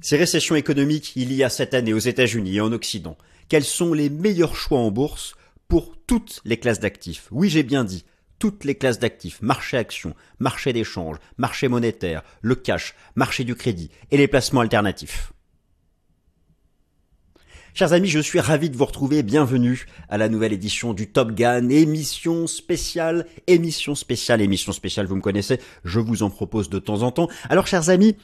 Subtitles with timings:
[0.00, 3.18] Ces récessions économiques il y a cette année aux États-Unis et en Occident,
[3.48, 5.34] quels sont les meilleurs choix en bourse
[5.66, 7.26] pour toutes les classes d'actifs?
[7.32, 8.04] Oui, j'ai bien dit,
[8.38, 13.90] toutes les classes d'actifs, marché actions, marché d'échange, marché monétaire, le cash, marché du crédit
[14.12, 15.32] et les placements alternatifs.
[17.74, 19.22] Chers amis, je suis ravi de vous retrouver.
[19.22, 25.16] Bienvenue à la nouvelle édition du Top Gun, émission spéciale, émission spéciale, émission spéciale, vous
[25.16, 27.28] me connaissez, je vous en propose de temps en temps.
[27.48, 28.16] Alors, chers amis,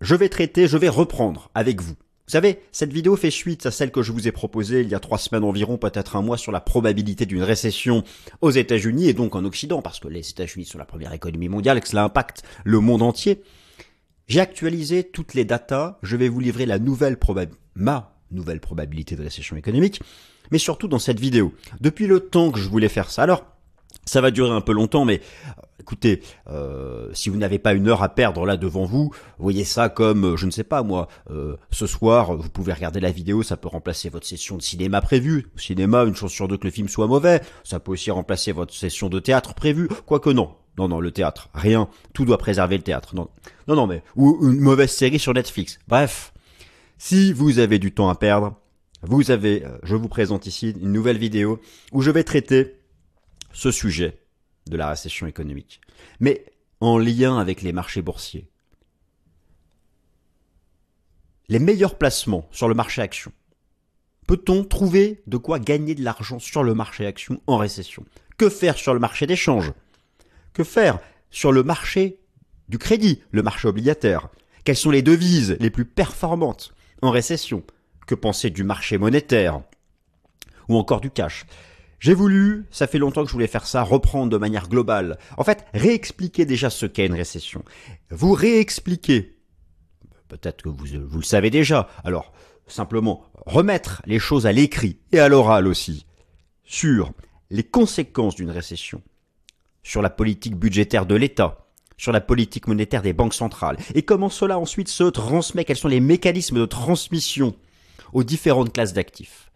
[0.00, 1.94] je vais traiter, je vais reprendre avec vous.
[2.30, 4.94] Vous savez, cette vidéo fait suite à celle que je vous ai proposée il y
[4.94, 8.04] a trois semaines environ, peut-être un mois, sur la probabilité d'une récession
[8.40, 11.78] aux États-Unis et donc en Occident, parce que les États-Unis sont la première économie mondiale
[11.78, 13.42] et que cela impacte le monde entier.
[14.28, 19.16] J'ai actualisé toutes les datas, je vais vous livrer la nouvelle probabilité, ma nouvelle probabilité
[19.16, 20.00] de récession économique,
[20.52, 21.52] mais surtout dans cette vidéo.
[21.80, 23.24] Depuis le temps que je voulais faire ça.
[23.24, 23.44] Alors,
[24.10, 27.86] ça va durer un peu longtemps, mais euh, écoutez, euh, si vous n'avez pas une
[27.86, 31.06] heure à perdre là devant vous, voyez ça comme, euh, je ne sais pas moi,
[31.70, 35.46] ce soir, vous pouvez regarder la vidéo, ça peut remplacer votre session de cinéma prévue.
[35.54, 37.40] Au cinéma, une chance sur deux que le film soit mauvais.
[37.62, 39.88] Ça peut aussi remplacer votre session de théâtre prévue.
[40.06, 40.54] Quoique non.
[40.76, 41.88] Non, non, le théâtre, rien.
[42.12, 43.14] Tout doit préserver le théâtre.
[43.14, 43.28] Non,
[43.68, 45.78] non, non mais ou une mauvaise série sur Netflix.
[45.86, 46.32] Bref,
[46.98, 48.54] si vous avez du temps à perdre,
[49.02, 51.60] vous avez, je vous présente ici une nouvelle vidéo
[51.92, 52.79] où je vais traiter
[53.52, 54.20] ce sujet
[54.68, 55.80] de la récession économique,
[56.20, 56.44] mais
[56.80, 58.48] en lien avec les marchés boursiers.
[61.48, 63.32] Les meilleurs placements sur le marché action.
[64.26, 68.04] Peut-on trouver de quoi gagner de l'argent sur le marché action en récession?
[68.38, 69.72] Que faire sur le marché d'échange?
[70.52, 72.20] Que faire sur le marché
[72.68, 74.28] du crédit, le marché obligataire?
[74.64, 77.64] Quelles sont les devises les plus performantes en récession?
[78.06, 79.62] Que penser du marché monétaire?
[80.68, 81.46] Ou encore du cash?
[82.00, 85.18] J'ai voulu, ça fait longtemps que je voulais faire ça, reprendre de manière globale.
[85.36, 87.62] En fait, réexpliquer déjà ce qu'est une récession.
[88.10, 89.36] Vous réexpliquer,
[90.28, 92.32] peut-être que vous, vous le savez déjà, alors
[92.66, 96.06] simplement remettre les choses à l'écrit et à l'oral aussi,
[96.64, 97.12] sur
[97.50, 99.02] les conséquences d'une récession,
[99.82, 101.66] sur la politique budgétaire de l'État,
[101.98, 105.88] sur la politique monétaire des banques centrales, et comment cela ensuite se transmet, quels sont
[105.88, 107.54] les mécanismes de transmission
[108.14, 109.49] aux différentes classes d'actifs.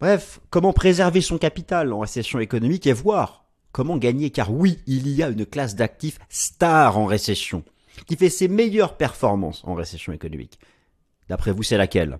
[0.00, 5.08] Bref, comment préserver son capital en récession économique et voir comment gagner, car oui, il
[5.08, 7.64] y a une classe d'actifs star en récession,
[8.06, 10.58] qui fait ses meilleures performances en récession économique.
[11.28, 12.18] D'après vous, c'est laquelle?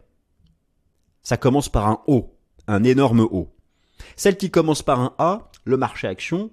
[1.22, 2.34] Ça commence par un O,
[2.66, 3.54] un énorme O.
[4.16, 6.50] Celle qui commence par un A, le marché action,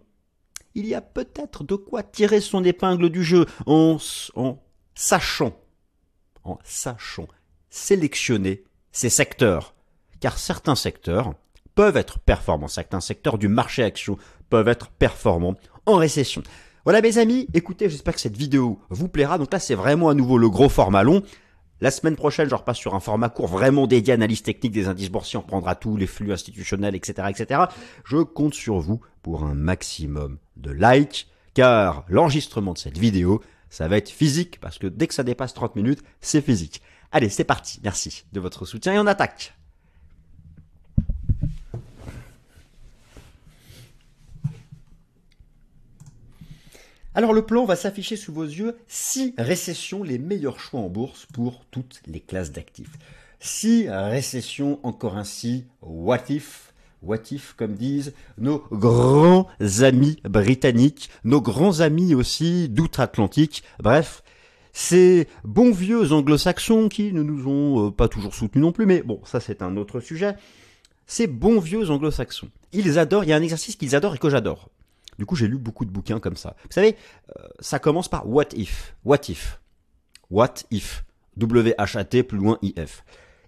[0.74, 3.98] il y a peut-être de quoi tirer son épingle du jeu en,
[4.36, 4.60] en
[4.94, 5.58] sachant,
[6.44, 7.28] en sachant
[7.70, 9.75] sélectionner ses secteurs
[10.26, 11.36] car certains secteurs
[11.76, 14.18] peuvent être performants, certains secteurs du marché action
[14.50, 15.54] peuvent être performants
[15.86, 16.42] en récession.
[16.84, 19.38] Voilà mes amis, écoutez, j'espère que cette vidéo vous plaira.
[19.38, 21.22] Donc là, c'est vraiment à nouveau le gros format long.
[21.80, 24.88] La semaine prochaine, je repasse sur un format court vraiment dédié à l'analyse technique des
[24.88, 25.38] indices boursiers.
[25.38, 27.62] On prendra tous les flux institutionnels, etc., etc.
[28.04, 33.88] Je compte sur vous pour un maximum de likes, car l'enregistrement de cette vidéo, ça
[33.88, 36.82] va être physique, parce que dès que ça dépasse 30 minutes, c'est physique.
[37.12, 37.80] Allez, c'est parti.
[37.84, 39.54] Merci de votre soutien et on attaque.
[47.18, 51.26] Alors le plan va s'afficher sous vos yeux six récessions, les meilleurs choix en bourse
[51.34, 52.92] pour toutes les classes d'actifs.
[53.40, 56.74] Six récessions, encore ainsi, what if?
[57.02, 59.48] What if, comme disent nos grands
[59.80, 64.22] amis britanniques, nos grands amis aussi d'outre-Atlantique, bref,
[64.74, 69.04] ces bons vieux anglo-saxons qui ne nous ont euh, pas toujours soutenus non plus, mais
[69.04, 70.36] bon, ça c'est un autre sujet.
[71.08, 74.30] Ces bons vieux anglo-saxons, ils adorent, il y a un exercice qu'ils adorent et que
[74.30, 74.70] j'adore.
[75.18, 76.56] Du coup, j'ai lu beaucoup de bouquins comme ça.
[76.64, 76.96] Vous savez,
[77.38, 78.96] euh, ça commence par what if.
[79.06, 79.60] What if.
[80.30, 81.04] What if.
[81.38, 83.04] W-H-A-T plus loin I-F.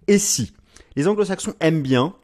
[0.08, 0.54] Et si
[0.96, 2.16] les anglo-saxons aiment bien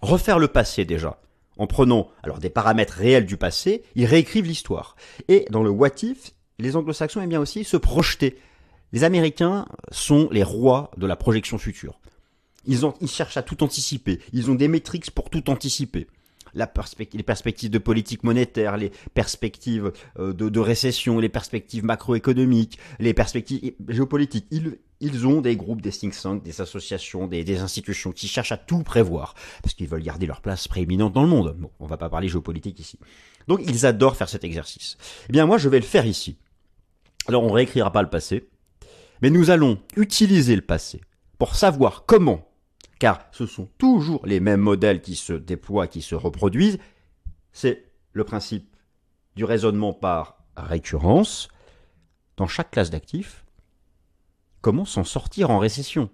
[0.00, 1.20] refaire le passé déjà,
[1.58, 4.96] en prenant alors des paramètres réels du passé, ils réécrivent l'histoire.
[5.28, 8.38] Et dans le what if, les anglo-saxons aiment bien aussi se projeter.
[8.92, 12.00] Les Américains sont les rois de la projection future.
[12.66, 14.20] Ils, ont, ils cherchent à tout anticiper.
[14.32, 16.06] Ils ont des métriques pour tout anticiper
[16.54, 23.74] les perspectives de politique monétaire, les perspectives euh, de, récession, les perspectives macroéconomiques, les perspectives
[23.88, 24.46] géopolitiques.
[25.02, 28.82] Ils, ont des groupes, des think tanks, des associations, des, institutions qui cherchent à tout
[28.82, 31.56] prévoir parce qu'ils veulent garder leur place prééminente dans le monde.
[31.58, 32.98] Bon, on va pas parler géopolitique ici.
[33.48, 34.98] Donc ils adorent faire cet exercice.
[35.28, 36.36] Eh bien moi je vais le faire ici.
[37.26, 38.48] Alors on réécrira pas le passé,
[39.22, 41.00] mais nous allons utiliser le passé
[41.38, 42.49] pour savoir comment
[43.00, 46.78] car ce sont toujours les mêmes modèles qui se déploient, qui se reproduisent.
[47.50, 48.76] C'est le principe
[49.34, 51.48] du raisonnement par récurrence.
[52.36, 53.44] Dans chaque classe d'actifs,
[54.60, 56.10] comment s'en sortir en récession?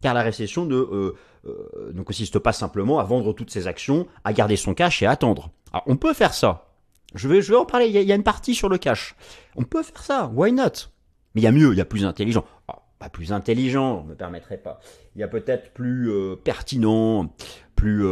[0.00, 1.16] Car la récession ne, euh,
[1.46, 5.06] euh, ne consiste pas simplement à vendre toutes ses actions, à garder son cash et
[5.06, 5.50] à attendre.
[5.86, 6.70] On peut faire ça.
[7.14, 9.14] Je vais, je vais en parler, il y, a, une partie sur le cash.
[9.56, 10.88] On peut faire ça, why not?
[11.34, 12.44] Mais il y a mieux, il y a plus intelligent.
[12.68, 14.80] Ah, plus intelligent, ne me permettrai pas.
[15.14, 17.32] Il y a peut-être plus euh, pertinent,
[17.76, 18.04] plus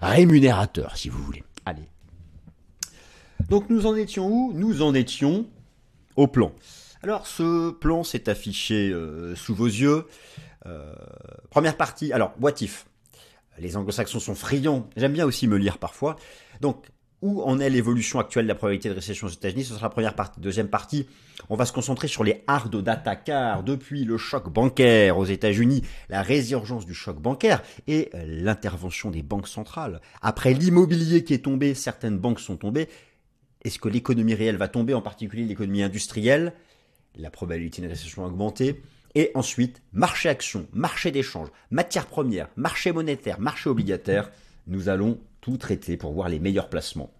[0.00, 1.44] rémunérateur, si vous voulez.
[1.66, 1.88] Allez.
[3.48, 4.52] Donc nous en étions où?
[4.54, 5.46] Nous en étions
[6.16, 6.52] au plan.
[7.02, 10.06] Alors ce plan s'est affiché euh, sous vos yeux.
[10.66, 10.94] Euh,
[11.50, 12.86] première partie, alors what if?
[13.58, 16.16] Les anglo-saxons sont friands, j'aime bien aussi me lire parfois.
[16.60, 16.86] Donc
[17.24, 19.90] où en est l'évolution actuelle de la probabilité de récession aux États-Unis Ce sera la
[19.90, 20.40] première partie.
[20.40, 21.08] Deuxième partie,
[21.48, 25.82] on va se concentrer sur les hard data car depuis le choc bancaire aux États-Unis,
[26.10, 30.02] la résurgence du choc bancaire et l'intervention des banques centrales.
[30.20, 32.88] Après l'immobilier qui est tombé, certaines banques sont tombées.
[33.64, 36.52] Est-ce que l'économie réelle va tomber, en particulier l'économie industrielle?
[37.16, 38.82] La probabilité de récession a augmenté.
[39.14, 44.30] Et ensuite, marché action, marché d'échange, matières premières, marché monétaire, marché obligataire.
[44.66, 47.12] Nous allons tout traiter pour voir les meilleurs placements.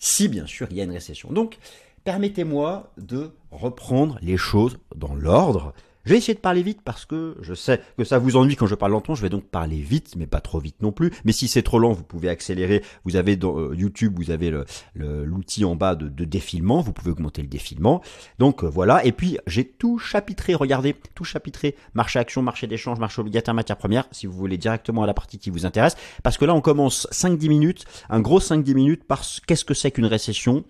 [0.00, 1.32] Si bien sûr il y a une récession.
[1.32, 1.58] Donc,
[2.02, 5.72] permettez-moi de reprendre les choses dans l'ordre
[6.04, 8.66] je vais essayer de parler vite parce que je sais que ça vous ennuie quand
[8.66, 9.14] je parle lentement.
[9.14, 11.12] Je vais donc parler vite, mais pas trop vite non plus.
[11.24, 12.82] Mais si c'est trop lent, vous pouvez accélérer.
[13.04, 14.52] Vous avez dans euh, YouTube, vous avez
[14.94, 16.80] l'outil en bas de, défilement.
[16.82, 18.02] Vous pouvez augmenter le défilement.
[18.38, 19.04] Donc euh, voilà.
[19.04, 20.54] Et puis j'ai tout chapitré.
[20.54, 21.74] Regardez, tout chapitré.
[21.94, 24.06] Marché action, marché d'échange, marché obligataire, matière première.
[24.10, 27.08] Si vous voulez directement à la partie qui vous intéresse, parce que là on commence
[27.12, 29.04] 5-10 minutes, un gros 5-10 minutes.
[29.08, 30.64] Parce qu'est-ce que c'est qu'une récession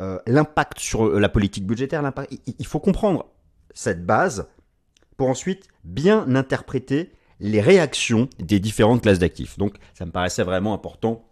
[0.00, 2.02] euh, L'impact sur la politique budgétaire.
[2.58, 3.26] Il faut comprendre
[3.74, 4.48] cette base
[5.22, 9.56] pour ensuite bien interpréter les réactions des différentes classes d'actifs.
[9.56, 11.24] Donc ça me paraissait vraiment important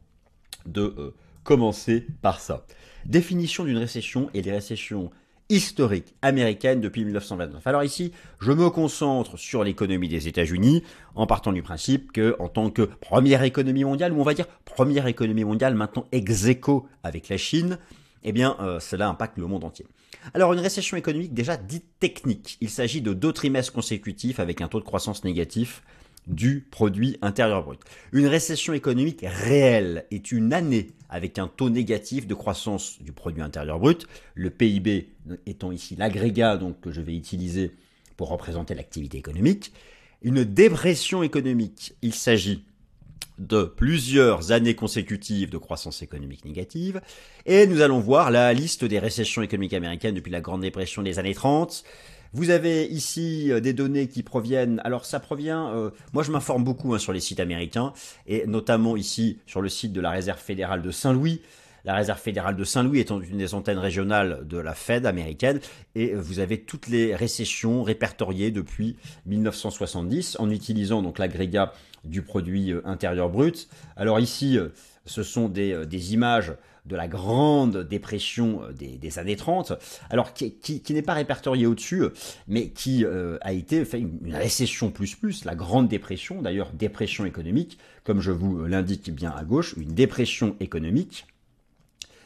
[0.65, 2.65] de euh, commencer par ça.
[3.05, 5.11] Définition d'une récession et des récessions
[5.49, 7.67] historiques américaines depuis 1929.
[7.67, 10.85] Alors ici, je me concentre sur l'économie des États-Unis
[11.17, 14.47] en partant du principe que en tant que première économie mondiale, ou on va dire
[14.65, 17.77] première économie mondiale maintenant ex aequo avec la Chine,
[18.25, 19.87] eh bien euh, cela impacte le monde entier.
[20.35, 22.59] Alors une récession économique déjà dite technique.
[22.61, 25.83] Il s'agit de deux trimestres consécutifs avec un taux de croissance négatif
[26.27, 27.81] du produit intérieur brut.
[28.13, 33.43] Une récession économique réelle est une année avec un taux négatif de croissance du produit
[33.43, 35.09] intérieur brut, le PIB
[35.47, 37.73] étant ici l'agrégat que je vais utiliser
[38.17, 39.73] pour représenter l'activité économique.
[40.23, 42.65] Une dépression économique, il s'agit
[43.41, 47.01] de plusieurs années consécutives de croissance économique négative.
[47.47, 51.19] Et nous allons voir la liste des récessions économiques américaines depuis la Grande Dépression des
[51.19, 51.83] années 30.
[52.33, 54.81] Vous avez ici euh, des données qui proviennent.
[54.85, 55.75] Alors ça provient.
[55.75, 57.93] Euh, moi je m'informe beaucoup hein, sur les sites américains
[58.27, 61.41] et notamment ici sur le site de la Réserve fédérale de Saint-Louis.
[61.87, 65.61] La Réserve fédérale de Saint-Louis étant une des antennes régionales de la Fed américaine
[65.95, 71.73] et vous avez toutes les récessions répertoriées depuis 1970 en utilisant donc l'agrégat
[72.05, 73.69] du produit euh, intérieur brut.
[73.97, 74.69] Alors ici, euh,
[75.07, 76.55] ce sont des, euh, des images
[76.87, 79.75] de la grande dépression des, années 30,
[80.09, 82.05] alors qui, n'est pas répertoriée au-dessus,
[82.49, 88.21] mais qui a été une récession plus plus, la grande dépression, d'ailleurs dépression économique, comme
[88.21, 91.27] je vous l'indique bien à gauche, une dépression économique,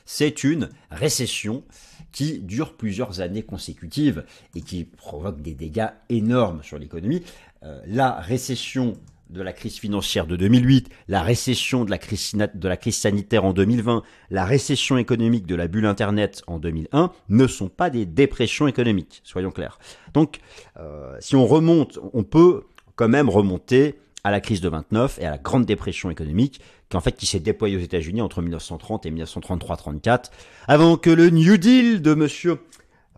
[0.06, 1.64] c'est une récession
[2.12, 4.24] qui dure plusieurs années consécutives
[4.54, 7.22] et qui provoque des dégâts énormes sur l'économie.
[7.86, 8.96] la récession
[9.30, 13.44] de la crise financière de 2008, la récession de la crise, de la crise sanitaire
[13.44, 18.06] en 2020, la récession économique de la bulle Internet en 2001 ne sont pas des
[18.06, 19.78] dépressions économiques, soyons clairs.
[20.12, 20.38] Donc,
[20.78, 22.64] euh, si on remonte, on peut
[22.96, 26.96] quand même remonter à la crise de 29 et à la grande dépression économique, qui
[26.96, 30.30] en fait qui s'est déployée aux États-Unis entre 1930 et 1933-34,
[30.66, 32.58] avant que le New Deal de Monsieur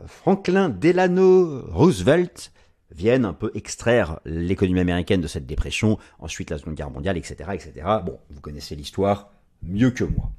[0.06, 2.52] Franklin Delano Roosevelt
[2.96, 7.50] viennent un peu extraire l'économie américaine de cette dépression, ensuite la Seconde Guerre mondiale, etc.,
[7.52, 7.86] etc.
[8.04, 9.30] Bon, vous connaissez l'histoire
[9.62, 10.30] mieux que moi.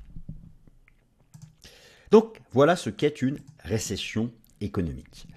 [2.12, 5.28] Donc voilà ce qu'est une récession économique.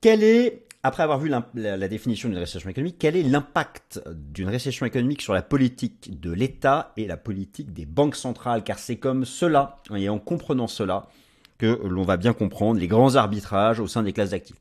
[0.00, 4.48] Quel est, après avoir vu la, la définition d'une récession économique, quel est l'impact d'une
[4.48, 8.64] récession économique sur la politique de l'État et la politique des banques centrales?
[8.64, 11.08] Car c'est comme cela, et en comprenant cela,
[11.58, 14.60] que l'on va bien comprendre les grands arbitrages au sein des classes d'actifs.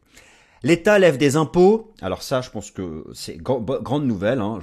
[0.63, 1.93] L'État lève des impôts.
[2.01, 4.39] Alors ça, je pense que c'est grande nouvelle.
[4.39, 4.59] Hein.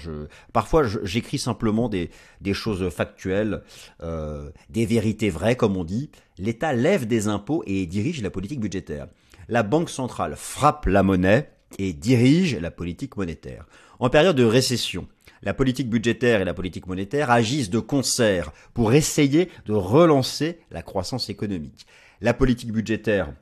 [0.52, 2.10] Parfois, j'écris simplement des,
[2.40, 3.62] des, choses factuelles,
[4.02, 6.10] euh, des vérités vraies, comme on dit.
[6.38, 9.06] L'État lève des impôts et dirige la politique budgétaire.
[9.48, 13.66] La Banque centrale frappe la monnaie et dirige la politique monétaire.
[13.98, 15.06] En période de récession,
[15.42, 20.82] la politique budgétaire et la politique monétaire agissent de concert pour essayer de relancer la
[20.82, 21.86] croissance économique.
[22.20, 23.32] La politique budgétaire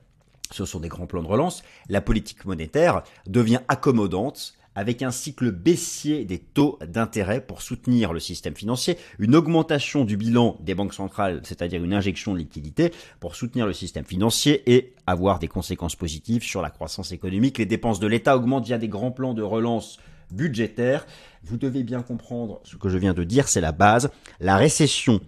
[0.54, 5.50] ce sont des grands plans de relance, la politique monétaire devient accommodante avec un cycle
[5.50, 10.94] baissier des taux d'intérêt pour soutenir le système financier, une augmentation du bilan des banques
[10.94, 15.96] centrales, c'est-à-dire une injection de liquidité pour soutenir le système financier et avoir des conséquences
[15.96, 17.58] positives sur la croissance économique.
[17.58, 19.98] Les dépenses de l'État augmentent via des grands plans de relance
[20.30, 21.06] budgétaire.
[21.44, 24.10] Vous devez bien comprendre ce que je viens de dire, c'est la base.
[24.40, 25.20] La récession,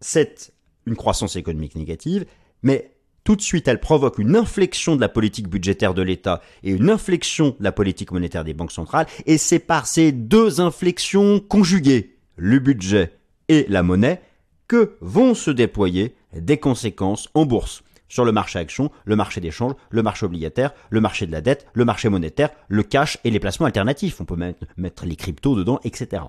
[0.00, 0.52] c'est
[0.86, 2.26] une croissance économique négative,
[2.62, 2.92] mais
[3.24, 6.90] tout de suite, elle provoque une inflexion de la politique budgétaire de l'État et une
[6.90, 12.16] inflexion de la politique monétaire des banques centrales, et c'est par ces deux inflexions conjuguées,
[12.36, 13.12] le budget
[13.48, 14.22] et la monnaie,
[14.68, 19.74] que vont se déployer des conséquences en bourse sur le marché action, le marché d'échange,
[19.90, 23.40] le marché obligataire, le marché de la dette, le marché monétaire, le cash et les
[23.40, 24.20] placements alternatifs.
[24.20, 26.22] On peut même mettre les cryptos dedans, etc.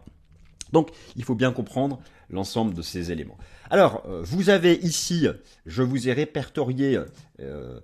[0.71, 1.99] Donc, il faut bien comprendre
[2.31, 3.37] l'ensemble de ces éléments.
[3.69, 5.27] Alors, euh, vous avez ici,
[5.65, 6.99] je vous ai répertorié,
[7.39, 7.79] euh,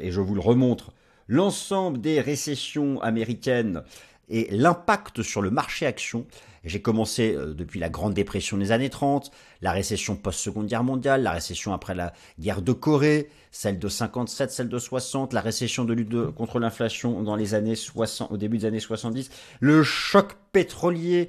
[0.00, 0.92] et je vous le remontre,
[1.26, 3.82] l'ensemble des récessions américaines
[4.30, 6.26] et l'impact sur le marché action.
[6.64, 9.30] J'ai commencé euh, depuis la Grande Dépression des années 30,
[9.62, 14.50] la récession post-seconde guerre mondiale, la récession après la guerre de Corée, celle de 57,
[14.50, 18.58] celle de 60, la récession de lutte contre l'inflation dans les années 60, au début
[18.58, 19.30] des années 70,
[19.60, 21.28] le choc pétrolier,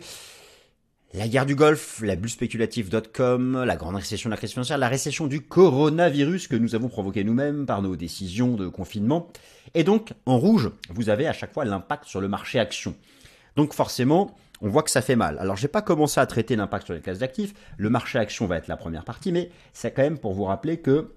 [1.14, 4.88] la guerre du Golfe, la bulle spéculative.com, la grande récession de la crise financière, la
[4.88, 9.28] récession du coronavirus que nous avons provoqué nous-mêmes par nos décisions de confinement.
[9.74, 12.96] Et donc, en rouge, vous avez à chaque fois l'impact sur le marché action.
[13.56, 15.40] Donc forcément, on voit que ça fait mal.
[15.40, 17.54] Alors, j'ai pas commencé à traiter l'impact sur les classes d'actifs.
[17.78, 20.78] Le marché action va être la première partie, mais c'est quand même pour vous rappeler
[20.78, 21.16] que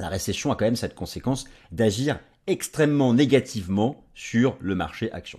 [0.00, 2.18] la récession a quand même cette conséquence d'agir
[2.48, 5.38] extrêmement négativement sur le marché action.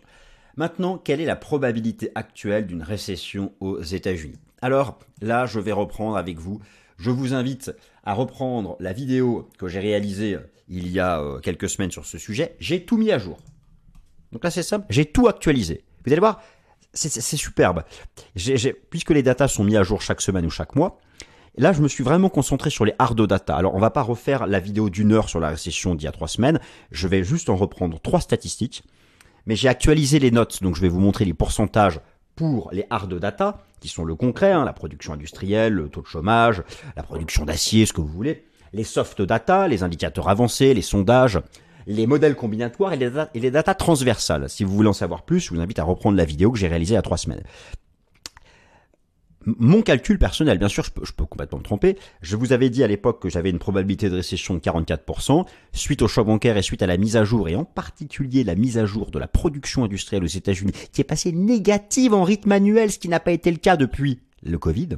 [0.57, 4.39] Maintenant, quelle est la probabilité actuelle d'une récession aux États-Unis?
[4.61, 6.59] Alors là, je vais reprendre avec vous.
[6.97, 7.71] Je vous invite
[8.03, 12.05] à reprendre la vidéo que j'ai réalisée euh, il y a euh, quelques semaines sur
[12.05, 12.55] ce sujet.
[12.59, 13.37] J'ai tout mis à jour.
[14.31, 14.85] Donc là, c'est simple.
[14.89, 15.83] J'ai tout actualisé.
[16.05, 16.41] Vous allez voir,
[16.93, 17.83] c'est superbe.
[18.89, 20.99] puisque les datas sont mis à jour chaque semaine ou chaque mois,
[21.57, 23.55] Là, je me suis vraiment concentré sur les hard data.
[23.55, 26.11] Alors, on va pas refaire la vidéo d'une heure sur la récession d'il y a
[26.11, 26.59] trois semaines.
[26.91, 28.83] Je vais juste en reprendre trois statistiques
[29.45, 31.99] mais j'ai actualisé les notes, donc je vais vous montrer les pourcentages
[32.35, 36.07] pour les hard data, qui sont le concret, hein, la production industrielle, le taux de
[36.07, 36.63] chômage,
[36.95, 41.39] la production d'acier, ce que vous voulez, les soft data, les indicateurs avancés, les sondages,
[41.87, 44.49] les modèles combinatoires et les, data, et les data transversales.
[44.49, 46.67] Si vous voulez en savoir plus, je vous invite à reprendre la vidéo que j'ai
[46.67, 47.43] réalisée il y a trois semaines
[49.45, 51.97] mon calcul personnel, bien sûr, je peux, complètement me tromper.
[52.21, 55.45] Je vous avais dit à l'époque que j'avais une probabilité de récession de 44%.
[55.71, 58.55] Suite au choc bancaire et suite à la mise à jour, et en particulier la
[58.55, 62.51] mise à jour de la production industrielle aux États-Unis, qui est passée négative en rythme
[62.51, 64.89] annuel, ce qui n'a pas été le cas depuis le Covid,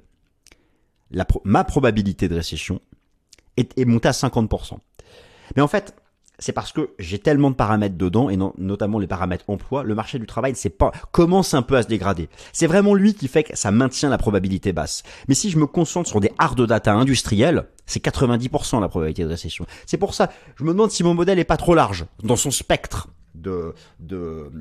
[1.43, 2.81] ma probabilité de récession
[3.57, 4.77] est, montée à 50%.
[5.55, 5.93] Mais en fait,
[6.41, 10.19] c'est parce que j'ai tellement de paramètres dedans, et notamment les paramètres emploi, le marché
[10.19, 12.27] du travail c'est pas, commence un peu à se dégrader.
[12.51, 15.03] C'est vraiment lui qui fait que ça maintient la probabilité basse.
[15.29, 19.29] Mais si je me concentre sur des hard data industriels, c'est 90% la probabilité de
[19.29, 19.65] récession.
[19.85, 22.51] C'est pour ça, je me demande si mon modèle est pas trop large dans son
[22.51, 24.51] spectre de, de,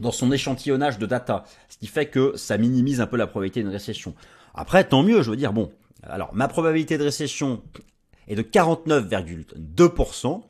[0.00, 1.44] dans son échantillonnage de data.
[1.68, 4.14] Ce qui fait que ça minimise un peu la probabilité d'une récession.
[4.54, 5.70] Après, tant mieux, je veux dire, bon.
[6.02, 7.62] Alors, ma probabilité de récession
[8.26, 10.42] est de 49,2%.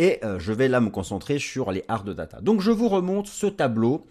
[0.00, 2.40] Et euh, je vais là me concentrer sur les hard data.
[2.40, 4.06] Donc je vous remonte ce tableau,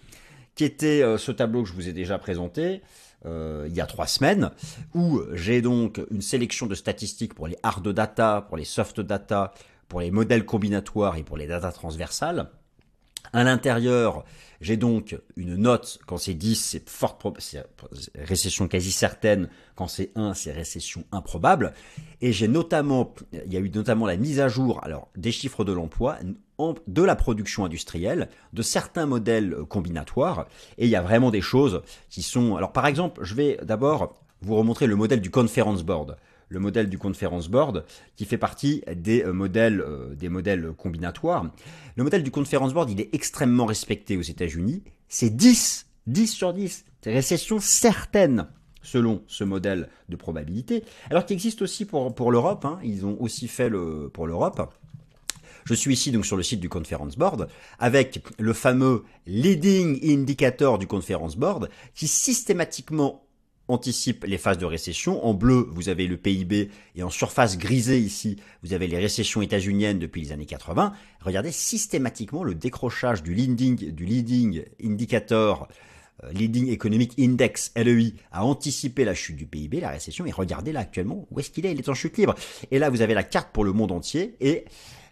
[0.54, 2.84] qui était euh, ce tableau que je vous ai déjà présenté
[3.26, 4.52] euh, il y a trois semaines,
[4.94, 9.52] où j'ai donc une sélection de statistiques pour les hard data, pour les soft data,
[9.88, 12.52] pour les modèles combinatoires et pour les data transversales.
[13.34, 14.26] À l'intérieur,
[14.62, 17.26] j'ai donc une note, quand c'est 10, c'est forte
[18.16, 21.74] récession quasi certaine, quand c'est 1, c'est récession improbable.
[22.22, 25.64] Et j'ai notamment, il y a eu notamment la mise à jour, alors, des chiffres
[25.64, 26.18] de l'emploi,
[26.88, 31.82] de la production industrielle, de certains modèles combinatoires, et il y a vraiment des choses
[32.10, 36.18] qui sont, alors par exemple, je vais d'abord vous remontrer le modèle du Conference Board
[36.50, 41.46] le modèle du Conference Board, qui fait partie des euh, modèles, euh, des modèles combinatoires.
[41.96, 44.84] Le modèle du Conference Board, il est extrêmement respecté aux États-Unis.
[45.08, 46.86] C'est 10, 10 sur 10.
[47.02, 48.48] C'est récession certaine
[48.82, 50.84] selon ce modèle de probabilité.
[51.10, 52.80] Alors qu'il existe aussi pour, pour l'Europe, hein.
[52.84, 54.74] ils ont aussi fait le, pour l'Europe.
[55.66, 60.80] Je suis ici donc sur le site du Conference Board avec le fameux leading indicator
[60.80, 63.24] du Conference Board qui systématiquement
[63.70, 65.26] anticipe les phases de récession.
[65.26, 69.42] En bleu, vous avez le PIB et en surface grisée ici, vous avez les récessions
[69.42, 70.94] états-uniennes depuis les années 80.
[71.22, 75.68] Regardez systématiquement le décrochage du leading, du leading indicator,
[76.24, 80.72] euh, leading economic index LEI a anticipé la chute du PIB, la récession et regardez
[80.72, 82.36] là actuellement où est-ce qu'il est, il est en chute libre.
[82.72, 84.66] Et là, vous avez la carte pour le monde entier et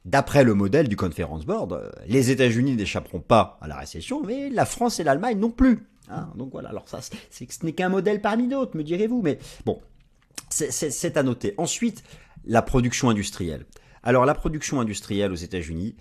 [0.04, 4.50] d'après le modèle du Conference Board, euh, les États-Unis n'échapperont pas à la récession, mais
[4.50, 5.86] la France et l'Allemagne non plus.
[6.10, 6.30] Hein.
[6.36, 9.82] donc voilà, alors ça, c'est, ce n'est qu'un modèle parmi d'autres, me direz-vous, mais bon,
[10.50, 11.54] c'est à noter.
[11.58, 12.04] Ensuite,
[12.46, 13.66] la production industrielle.
[14.04, 15.96] Alors la production industrielle aux États-Unis,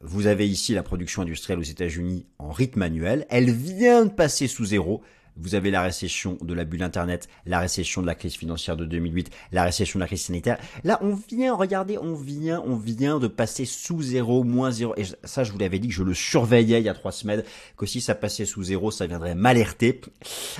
[0.00, 3.26] vous avez ici la production industrielle aux États-Unis en rythme annuel.
[3.28, 5.02] Elle vient de passer sous zéro.
[5.36, 8.84] Vous avez la récession de la bulle Internet, la récession de la crise financière de
[8.84, 10.58] 2008, la récession de la crise sanitaire.
[10.84, 14.94] Là, on vient, regardez, on vient, on vient de passer sous zéro, moins zéro.
[14.96, 17.42] Et ça, je vous l'avais dit que je le surveillais il y a trois semaines,
[17.76, 20.00] que si ça passait sous zéro, ça viendrait m'alerter.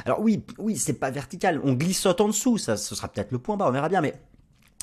[0.05, 1.61] Alors oui, oui, c'est pas vertical.
[1.65, 2.59] On glissote en dessous.
[2.59, 3.67] Ça, ce sera peut-être le point bas.
[3.69, 4.15] On verra bien, mais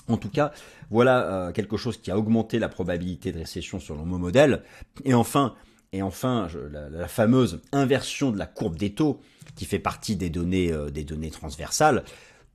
[0.08, 0.52] en tout cas,
[0.90, 4.64] voilà euh, quelque chose qui a augmenté la probabilité de récession selon mon modèle.
[5.04, 5.56] Et enfin,
[5.92, 9.20] et enfin, la, fameuse inversion de la courbe des taux,
[9.56, 12.04] qui fait partie des données, euh, des données transversales.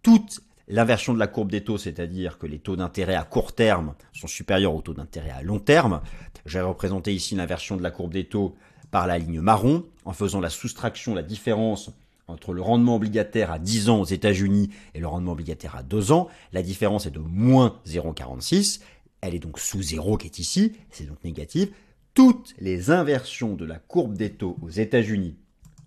[0.02, 3.94] Toute l'inversion de la courbe des taux, c'est-à-dire que les taux d'intérêt à court terme
[4.12, 6.00] sont supérieurs aux taux d'intérêt à long terme.
[6.46, 8.54] J'ai représenté ici l'inversion de la courbe des taux
[8.90, 11.90] par la ligne marron, en faisant la soustraction, la différence
[12.28, 16.12] entre le rendement obligataire à 10 ans aux États-Unis et le rendement obligataire à 2
[16.12, 18.80] ans, la différence est de moins 0,46.
[19.20, 21.70] Elle est donc sous 0 qui est ici, c'est donc négatif.
[22.14, 25.37] Toutes les inversions de la courbe des taux aux États-Unis,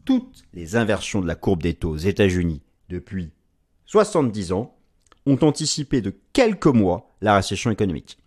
[0.05, 3.31] toutes les inversions de la courbe des taux aux États-Unis depuis
[3.87, 4.75] 70 ans
[5.25, 8.19] ont anticipé de quelques mois la récession économique.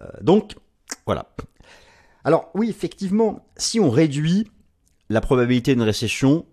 [0.00, 0.56] Euh, donc,
[1.06, 1.34] voilà.
[2.24, 4.50] Alors oui, effectivement, si on réduit
[5.08, 6.44] la probabilité d'une récession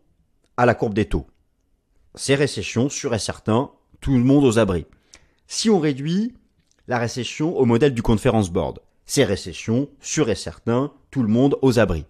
[0.58, 1.28] à la courbe des taux.
[2.16, 4.86] Ces récessions, sûr et certain, tout le monde aux abris.
[5.48, 6.34] Si on réduit
[6.88, 11.58] la récession au modèle du Conference Board, ces récessions, sûr et certain, tout le monde
[11.62, 12.06] aux abris.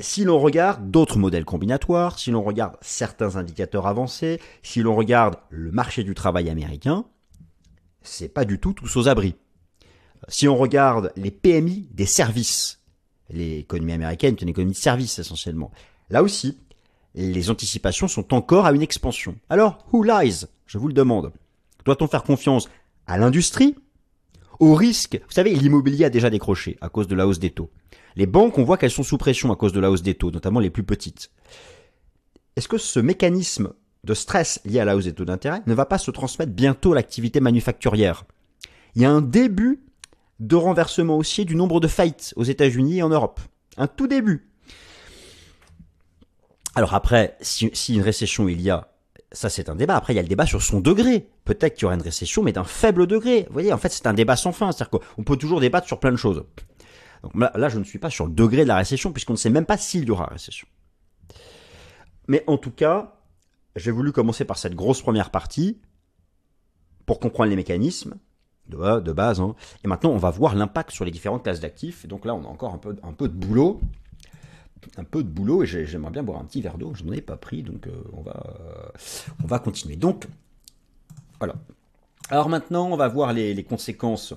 [0.00, 5.36] Si l'on regarde d'autres modèles combinatoires, si l'on regarde certains indicateurs avancés, si l'on regarde
[5.48, 7.04] le marché du travail américain,
[8.02, 9.34] c'est pas du tout tous aux abris.
[10.28, 12.80] Si on regarde les PMI des services,
[13.30, 15.70] l'économie américaine est une économie de services essentiellement,
[16.10, 16.58] là aussi,
[17.14, 19.36] les anticipations sont encore à une expansion.
[19.48, 20.44] Alors, who lies?
[20.66, 21.32] Je vous le demande.
[21.84, 22.68] Doit-on faire confiance
[23.06, 23.74] à l'industrie?
[24.60, 25.20] Au risque?
[25.26, 27.70] Vous savez, l'immobilier a déjà décroché à cause de la hausse des taux.
[28.16, 30.30] Les banques, on voit qu'elles sont sous pression à cause de la hausse des taux,
[30.30, 31.30] notamment les plus petites.
[32.56, 33.72] Est-ce que ce mécanisme
[34.04, 36.92] de stress lié à la hausse des taux d'intérêt ne va pas se transmettre bientôt
[36.92, 38.24] à l'activité manufacturière?
[38.94, 39.80] Il y a un début
[40.40, 43.40] de renversement haussier du nombre de faillites aux États-Unis et en Europe.
[43.76, 44.48] Un tout début.
[46.74, 48.92] Alors après, si, une récession il y a,
[49.32, 49.96] ça c'est un débat.
[49.96, 51.28] Après, il y a le débat sur son degré.
[51.44, 53.44] Peut-être qu'il y aura une récession, mais d'un faible degré.
[53.48, 54.70] Vous voyez, en fait, c'est un débat sans fin.
[54.70, 56.44] C'est-à-dire qu'on peut toujours débattre sur plein de choses.
[57.22, 59.50] Donc là, je ne suis pas sur le degré de la récession, puisqu'on ne sait
[59.50, 60.66] même pas s'il y aura récession.
[62.26, 63.16] Mais en tout cas,
[63.76, 65.80] j'ai voulu commencer par cette grosse première partie
[67.06, 68.16] pour comprendre les mécanismes
[68.66, 69.40] de, base.
[69.40, 69.54] Hein.
[69.84, 72.06] Et maintenant, on va voir l'impact sur les différentes classes d'actifs.
[72.06, 72.78] Donc là, on a encore un
[73.12, 73.80] peu, de boulot
[74.96, 76.92] un peu de boulot et j'aimerais bien boire un petit verre d'eau.
[76.94, 78.88] Je n'en ai pas pris, donc euh, on, va, euh,
[79.42, 79.96] on va continuer.
[79.96, 80.26] Donc,
[81.38, 81.54] voilà.
[82.30, 84.34] Alors maintenant, on va voir les, conséquences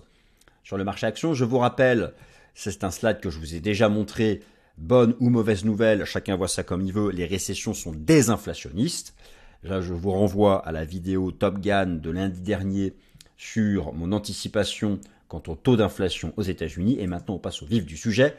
[0.64, 1.34] sur le marché action.
[1.34, 2.14] Je vous rappelle,
[2.54, 4.42] c'est un slide que je vous ai déjà montré.
[4.78, 7.12] Bonne ou mauvaise nouvelle, chacun voit ça comme il veut.
[7.12, 9.16] Les récessions sont désinflationnistes.
[9.64, 12.94] Là, je vous renvoie à la vidéo Top Gun de lundi dernier
[13.38, 16.98] sur mon anticipation quant au taux d'inflation aux États-Unis.
[17.00, 18.36] Et maintenant, on passe au vif du sujet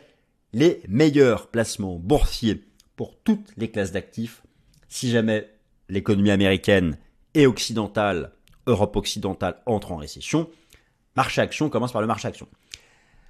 [0.52, 2.62] les meilleurs placements boursiers
[2.96, 4.42] pour toutes les classes d'actifs
[4.88, 5.48] si jamais
[5.88, 6.98] l'économie américaine
[7.34, 8.32] et occidentale,
[8.66, 10.50] Europe occidentale entre en récession.
[11.16, 12.46] Marché action commence par le marché action.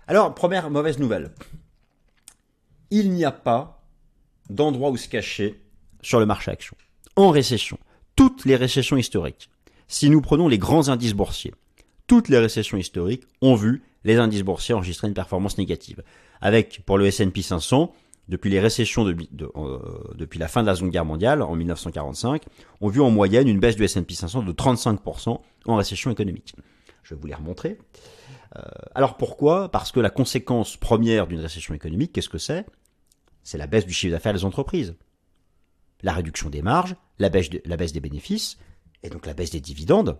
[0.09, 1.31] Alors, première mauvaise nouvelle.
[2.91, 3.83] Il n'y a pas
[4.51, 5.61] d'endroit où se cacher
[6.03, 6.77] sur le marché action.
[7.17, 7.79] En récession,
[8.17, 9.49] toutes les récessions historiques,
[9.89, 11.55] si nous prenons les grands indices boursiers,
[12.07, 16.03] toutes les récessions historiques ont vu les indices boursiers enregistrer une performance négative
[16.41, 17.95] avec pour le S&P 500
[18.29, 19.17] depuis les récessions de,
[19.57, 19.79] euh,
[20.15, 22.43] depuis la fin de la Seconde Guerre mondiale en 1945,
[22.81, 26.55] ont vu en moyenne une baisse du S&P 500 de 35% en récession économique.
[27.03, 27.79] Je vais vous les remontrer.
[28.57, 28.61] Euh,
[28.95, 29.71] alors pourquoi?
[29.71, 32.67] Parce que la conséquence première d'une récession économique, qu'est-ce que c'est?
[33.43, 34.95] C'est la baisse du chiffre d'affaires des entreprises,
[36.03, 38.59] la réduction des marges, la baisse, des bénéfices,
[39.03, 40.19] et donc la baisse des dividendes.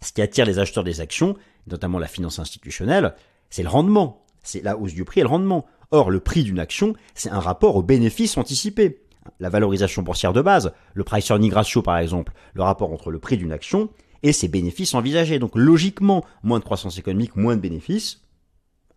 [0.00, 1.36] Ce qui attire les acheteurs des actions,
[1.66, 3.14] notamment la finance institutionnelle,
[3.50, 5.66] c'est le rendement c'est la hausse du prix et le rendement.
[5.90, 9.02] Or, le prix d'une action, c'est un rapport au bénéfice anticipé.
[9.38, 13.18] La valorisation boursière de base, le price earning ratio par exemple, le rapport entre le
[13.18, 13.90] prix d'une action
[14.22, 15.38] et ses bénéfices envisagés.
[15.38, 18.22] Donc logiquement, moins de croissance économique, moins de bénéfices,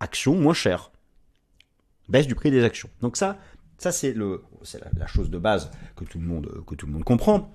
[0.00, 0.90] action moins chère.
[2.08, 2.90] Baisse du prix des actions.
[3.00, 3.38] Donc ça,
[3.78, 6.92] ça c'est le, c'est la, chose de base que tout le monde, que tout le
[6.92, 7.52] monde comprend.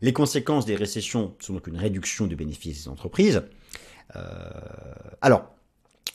[0.00, 3.44] Les conséquences des récessions sont donc une réduction du bénéfice des entreprises.
[4.16, 4.50] Euh,
[5.20, 5.54] alors,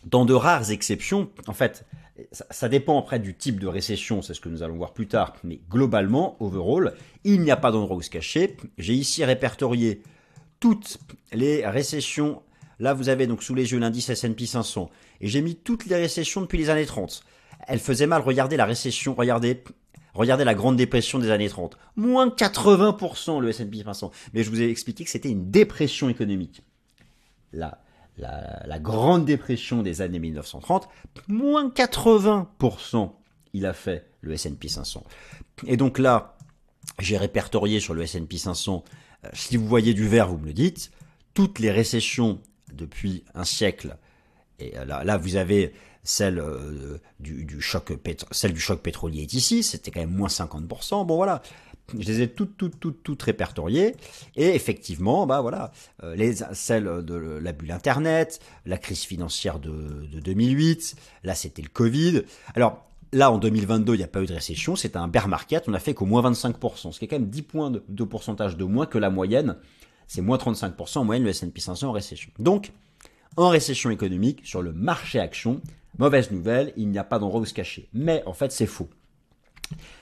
[0.06, 1.86] dans de rares exceptions, en fait,
[2.32, 5.36] ça, dépend après du type de récession, c'est ce que nous allons voir plus tard,
[5.44, 6.94] mais globalement, overall,
[7.24, 8.58] il n'y a pas d'endroit où se cacher.
[8.78, 10.02] J'ai ici répertorié
[10.60, 10.98] toutes
[11.32, 12.42] les récessions.
[12.80, 14.90] Là, vous avez donc sous les yeux l'indice S&P 500,
[15.22, 17.24] et j'ai mis toutes les récessions depuis les années 30.
[17.68, 19.64] Elle faisait mal, regardez la récession, regardez,
[20.14, 21.78] regardez la grande dépression des années 30.
[21.96, 24.12] Moins 80% le S&P 500.
[24.34, 26.62] Mais je vous ai expliqué que c'était une dépression économique.
[27.52, 27.82] Là,
[28.18, 30.88] la, grande dépression des années 1930,
[31.28, 33.12] moins 80%
[33.54, 35.04] il a fait le S&P 500.
[35.66, 36.38] Et donc là,
[37.00, 38.92] j'ai répertorié sur le S&P 500, euh,
[39.34, 40.92] si vous voyez du vert, vous me le dites,
[41.34, 42.42] toutes les récessions
[42.74, 43.98] depuis un siècle.
[44.60, 47.92] Et là, là vous avez celle euh, du, choc
[48.32, 51.06] celle du choc pétrolier est ici, c'était quand même moins 50%.
[51.06, 51.42] Bon voilà,
[51.94, 53.96] je les ai toutes, toutes, toutes, toutes répertoriées.
[54.36, 55.72] Et effectivement, bah voilà,
[56.04, 61.62] euh, les, celles de la bulle Internet, la crise financière de, de 2008, là c'était
[61.62, 62.24] le Covid.
[62.56, 65.68] Alors là, en 2022, il n'y a pas eu de récession, c'est un bear market,
[65.68, 68.58] on a fait qu'au moins 25%, ce qui est quand même 10 points de, pourcentage
[68.58, 69.58] de moins que la moyenne.
[70.08, 72.32] C'est moins 35% en moyenne le S&P 500 en récession.
[72.40, 72.72] Donc,
[73.36, 75.62] en récession économique, sur le marché action,
[75.98, 77.90] mauvaise nouvelle, il n'y a pas d'endroit où se cacher.
[77.94, 78.90] Mais en fait, c'est faux.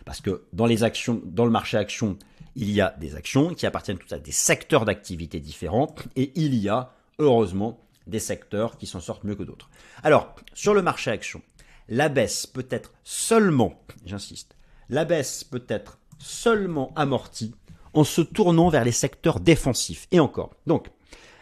[0.05, 2.19] Parce que dans les actions, dans le marché action,
[2.55, 6.53] il y a des actions qui appartiennent tout à des secteurs d'activité différents et il
[6.55, 9.69] y a, heureusement, des secteurs qui s'en sortent mieux que d'autres.
[10.03, 11.41] Alors, sur le marché action,
[11.87, 14.55] la baisse peut être seulement, j'insiste,
[14.89, 17.53] la baisse peut être seulement amortie
[17.93, 20.07] en se tournant vers les secteurs défensifs.
[20.11, 20.51] Et encore.
[20.67, 20.89] Donc,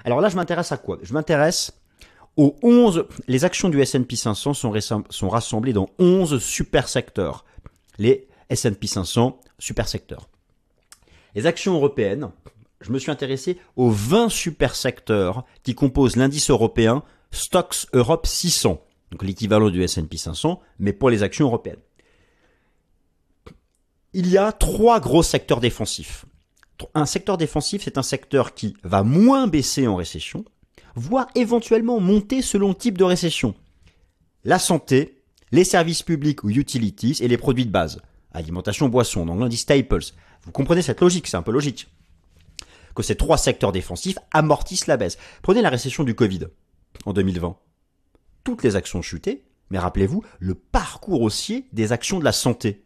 [0.06, 1.00] alors là, je m'intéresse à quoi?
[1.02, 1.74] Je m'intéresse
[2.36, 7.46] aux 11, les actions du S&P 500 sont, rassemblées dans 11 super secteurs
[8.00, 10.28] les S&P 500 super secteurs.
[11.36, 12.30] Les actions européennes,
[12.82, 18.82] je me suis intéressé aux 20 super secteurs qui composent l'indice européen Stocks Europe 600,
[19.14, 21.80] donc l'équivalent du S&P 500, mais pour les actions européennes.
[24.14, 26.26] Il y a trois gros secteurs défensifs.
[26.96, 30.44] Un secteur défensif, c'est un secteur qui va moins baisser en récession,
[30.96, 33.54] voire éventuellement monter selon le type de récession.
[34.44, 35.22] La santé,
[35.52, 38.02] les services publics ou utilities et les produits de base.
[38.34, 40.04] Alimentation, boisson, donc on dit staples.
[40.42, 41.88] Vous comprenez cette logique, c'est un peu logique.
[42.96, 45.20] Que ces trois secteurs défensifs amortissent la baisse.
[45.44, 46.48] Prenez la récession du Covid
[47.06, 47.56] en 2020.
[48.44, 52.84] Toutes les actions chutaient, mais rappelez-vous le parcours haussier des actions de la santé.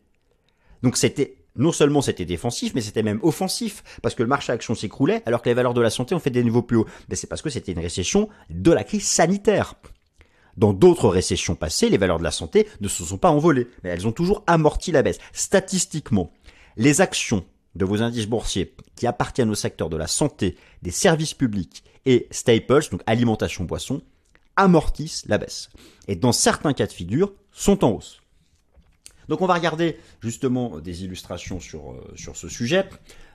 [0.84, 4.76] Donc c'était non seulement c'était défensif, mais c'était même offensif, parce que le marché action
[4.76, 6.86] s'écroulait, alors que les valeurs de la santé ont fait des niveaux plus hauts.
[7.10, 9.76] Mais c'est parce que c'était une récession de la crise sanitaire.
[10.56, 13.89] Dans d'autres récessions passées, les valeurs de la santé ne se sont pas envolées, mais
[13.89, 15.20] elles ont toujours amorti la baisse.
[15.32, 16.32] Statistiquement,
[16.78, 21.36] les actions de vos indices boursiers qui appartiennent au secteur de la santé, des services
[21.36, 24.02] publics et staples, donc alimentation boisson,
[24.58, 25.70] amortissent la baisse.
[26.08, 28.20] Et dans certains cas de figure, sont en hausse.
[29.30, 32.88] Donc on va regarder justement des illustrations sur, euh, ce sujet.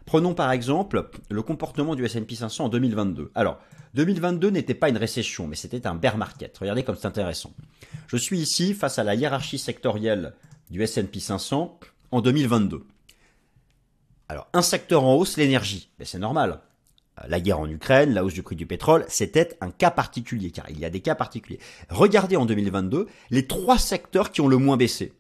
[0.07, 3.31] Prenons par exemple le comportement du S&P 500 en 2022.
[3.35, 3.59] Alors,
[3.95, 6.57] 2022 n'était pas une récession, mais c'était un bear market.
[6.59, 7.53] Regardez comme c'est intéressant.
[8.07, 10.35] Je suis ici face à la hiérarchie sectorielle
[10.71, 11.79] du S&P 500
[12.11, 12.85] en 2022.
[14.29, 15.91] Alors, un secteur en hausse, l'énergie.
[15.99, 16.61] Mais c'est normal.
[17.29, 20.69] La guerre en Ukraine, la hausse du prix du pétrole, c'était un cas particulier, car
[20.71, 21.61] il y a des cas particuliers.
[21.89, 25.13] Regardez en 2022 les trois secteurs qui ont le moins baissé.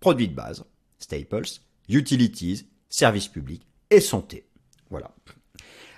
[0.00, 0.64] Produits de base,
[0.98, 1.48] staples,
[1.88, 4.46] utilities, services publics et santé.
[4.90, 5.10] Voilà.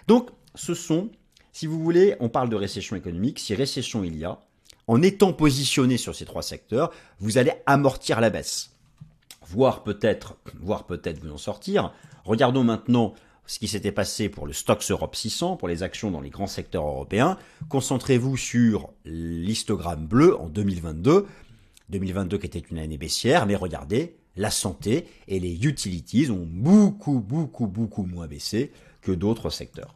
[0.07, 1.11] Donc, ce sont,
[1.53, 3.39] si vous voulez, on parle de récession économique.
[3.39, 4.41] Si récession il y a,
[4.87, 8.71] en étant positionné sur ces trois secteurs, vous allez amortir la baisse.
[9.47, 11.93] Voire peut-être, voire peut-être vous en sortir.
[12.25, 13.15] Regardons maintenant
[13.47, 16.47] ce qui s'était passé pour le Stoxx Europe 600, pour les actions dans les grands
[16.47, 17.39] secteurs européens.
[17.69, 21.27] Concentrez-vous sur l'histogramme bleu en 2022.
[21.91, 27.21] 2022 qui était une année baissière, mais regardez, la santé et les utilities ont beaucoup,
[27.21, 29.95] beaucoup, beaucoup moins baissé que d'autres secteurs.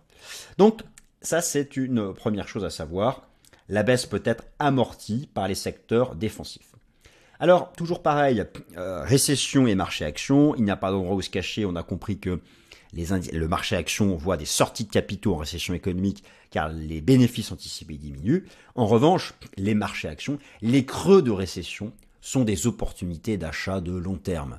[0.59, 0.83] Donc,
[1.23, 3.29] ça, c'est une première chose à savoir.
[3.69, 6.73] La baisse peut être amortie par les secteurs défensifs.
[7.39, 8.45] Alors, toujours pareil,
[8.77, 11.83] euh, récession et marché action, il n'y a pas d'endroit où se cacher, on a
[11.83, 12.41] compris que
[12.97, 17.99] le marché action voit des sorties de capitaux en récession économique car les bénéfices anticipés
[17.99, 18.45] diminuent.
[18.75, 24.17] En revanche, les marchés actions, les creux de récession sont des opportunités d'achat de long
[24.17, 24.59] terme.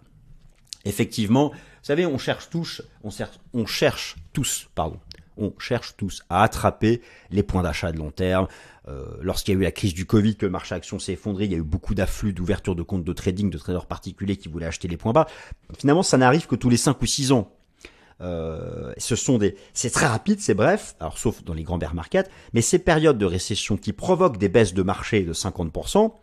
[0.85, 4.99] Effectivement, vous savez, on cherche tous, on, cherche tous, pardon,
[5.37, 8.47] on cherche tous à attraper les points d'achat de long terme.
[8.87, 11.45] Euh, lorsqu'il y a eu la crise du Covid, que le marché action s'est effondré,
[11.45, 14.47] il y a eu beaucoup d'afflux d'ouverture de comptes de trading de traders particuliers qui
[14.47, 15.27] voulaient acheter les points bas.
[15.77, 17.51] Finalement, ça n'arrive que tous les 5 ou 6 ans.
[18.21, 21.93] Euh, ce sont des, c'est très rapide, c'est bref, alors sauf dans les grands bear
[21.93, 26.13] markets, mais ces périodes de récession qui provoquent des baisses de marché de 50%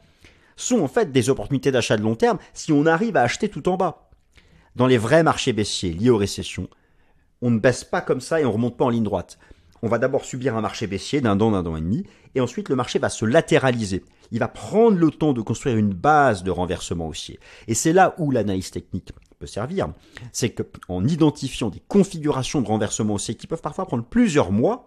[0.57, 3.69] sont en fait des opportunités d'achat de long terme si on arrive à acheter tout
[3.69, 4.11] en bas.
[4.77, 6.69] Dans les vrais marchés baissiers liés aux récessions,
[7.43, 9.39] on ne baisse pas comme ça et on remonte pas en ligne droite.
[9.83, 12.05] On va d'abord subir un marché baissier d'un an, d'un an et demi,
[12.35, 14.03] et ensuite le marché va se latéraliser.
[14.33, 17.39] Il va prendre le temps de construire une base de renversement haussier.
[17.69, 19.13] Et c'est là où l'analyse technique
[19.47, 19.89] servir.
[20.33, 24.87] C'est qu'en identifiant des configurations de renversement haussier qui peuvent parfois prendre plusieurs mois,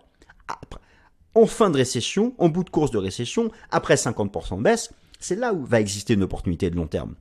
[1.35, 5.35] en fin de récession, en bout de course de récession, après 50% de baisse, c'est
[5.35, 7.15] là où va exister une opportunité de long terme.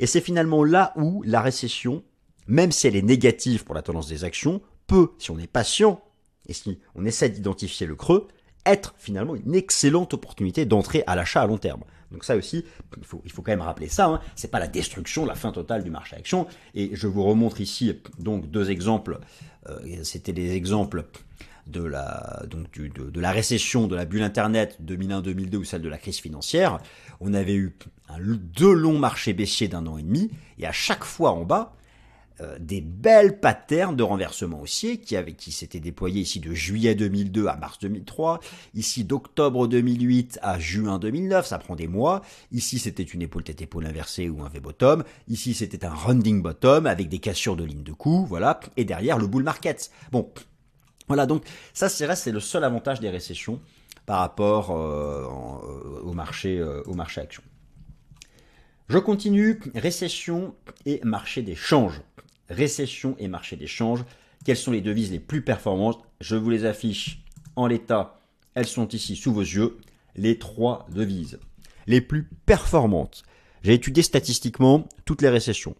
[0.00, 2.02] Et c'est finalement là où la récession,
[2.46, 6.02] même si elle est négative pour la tendance des actions, peut, si on est patient,
[6.48, 8.28] et si on essaie d'identifier le creux,
[8.66, 11.82] être finalement une excellente opportunité d'entrer à l'achat à long terme.
[12.12, 12.64] Donc ça aussi,
[12.96, 14.20] il faut, quand même rappeler ça, hein.
[14.36, 16.46] c'est pas la destruction, la fin totale du marché action.
[16.74, 19.18] Et je vous remontre ici donc deux exemples.
[19.68, 21.04] Euh, c'était des exemples
[21.66, 25.98] de la, donc de, la récession de la bulle Internet 2001-2002 ou celle de la
[25.98, 26.78] crise financière.
[27.20, 27.76] On avait eu
[28.18, 31.74] deux longs marchés baissiers d'un an et demi, et à chaque fois en bas,
[32.42, 37.46] euh, des belles patterns de renversement haussier qui, qui s'étaient déployés ici de juillet 2002
[37.46, 38.40] à mars 2003,
[38.74, 43.62] ici d'octobre 2008 à juin 2009, ça prend des mois, ici c'était une épaule tête
[43.62, 47.82] épaule inversée ou un V-bottom, ici c'était un rounding bottom avec des cassures de ligne
[47.82, 49.90] de coup, voilà, et derrière le bull market.
[50.10, 50.30] Bon,
[51.08, 53.60] voilà, donc ça c'est c'est le seul avantage des récessions
[54.06, 56.62] par rapport euh, euh au marché
[56.94, 57.42] marché action.
[58.88, 62.02] Je continue, récession et marché des changes
[62.52, 64.04] récession et marché d'échange.
[64.44, 66.02] Quelles sont les devises les plus performantes?
[66.20, 67.22] Je vous les affiche
[67.56, 68.20] en l'état.
[68.54, 69.78] Elles sont ici sous vos yeux.
[70.14, 71.38] Les trois devises
[71.86, 73.22] les plus performantes.
[73.62, 75.74] J'ai étudié statistiquement toutes les récessions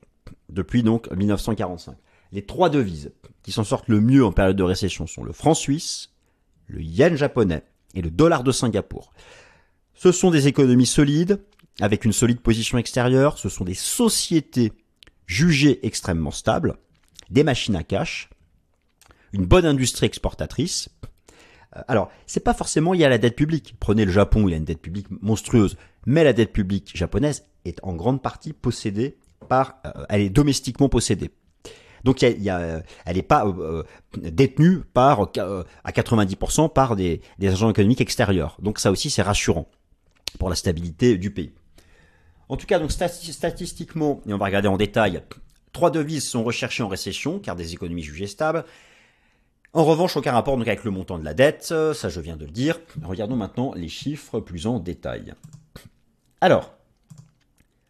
[0.49, 1.97] depuis donc 1945.
[2.33, 5.55] Les trois devises qui s'en sortent le mieux en période de récession sont le franc
[5.55, 6.11] suisse,
[6.67, 9.13] le yen japonais et le dollar de Singapour.
[9.95, 11.41] Ce sont des économies solides,
[11.81, 14.73] avec une solide position extérieure, ce sont des sociétés
[15.27, 16.77] jugée extrêmement stable,
[17.31, 18.31] des machines à cash,
[19.33, 20.89] une bonne industrie exportatrice.
[21.77, 23.75] Euh, alors, c'est pas forcément lié à la dette publique.
[23.81, 27.79] Prenez le Japon, il a une dette publique monstrueuse, mais la dette publique japonaise est
[27.83, 29.17] en grande partie possédée
[29.49, 31.31] par, euh, elle est domestiquement possédée.
[32.05, 33.85] Donc il y a, elle n'est pas euh,
[34.17, 38.57] détenue par à 90% par des, des agents économiques extérieurs.
[38.61, 39.69] Donc ça aussi c'est rassurant
[40.39, 41.53] pour la stabilité du pays.
[42.53, 45.23] En tout cas, donc statistiquement, et on va regarder en détail,
[45.73, 48.67] trois devises sont recherchées en récession, car des économies jugées stables.
[49.73, 52.51] En revanche, aucun rapport avec le montant de la dette, ça je viens de le
[52.51, 52.79] dire.
[53.05, 55.33] Regardons maintenant les chiffres plus en détail.
[56.43, 56.75] Alors,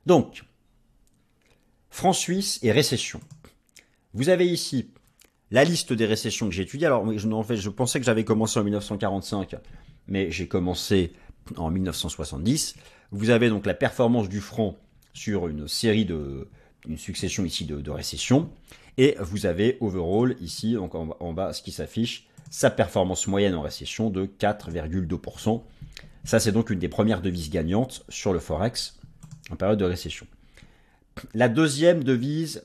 [0.07, 0.45] donc,
[1.91, 3.19] franc suisse et récession.
[4.15, 4.93] Vous avez ici
[5.51, 6.87] la liste des récessions que j'ai étudiées.
[6.87, 9.57] Alors, en fait, je pensais que j'avais commencé en 1945,
[10.07, 11.15] mais j'ai commencé
[11.57, 12.75] en 1970.
[13.11, 14.77] Vous avez donc la performance du franc
[15.13, 16.49] sur une série de,
[16.89, 18.51] une succession ici de, récessions.
[18.99, 23.63] Et vous avez overall ici, donc en, bas, ce qui s'affiche, sa performance moyenne en
[23.63, 25.63] récession de 4,2%.
[26.25, 28.99] Ça, c'est donc une des premières devises gagnantes sur le Forex
[29.51, 30.27] en période de récession.
[31.35, 32.65] La deuxième devise,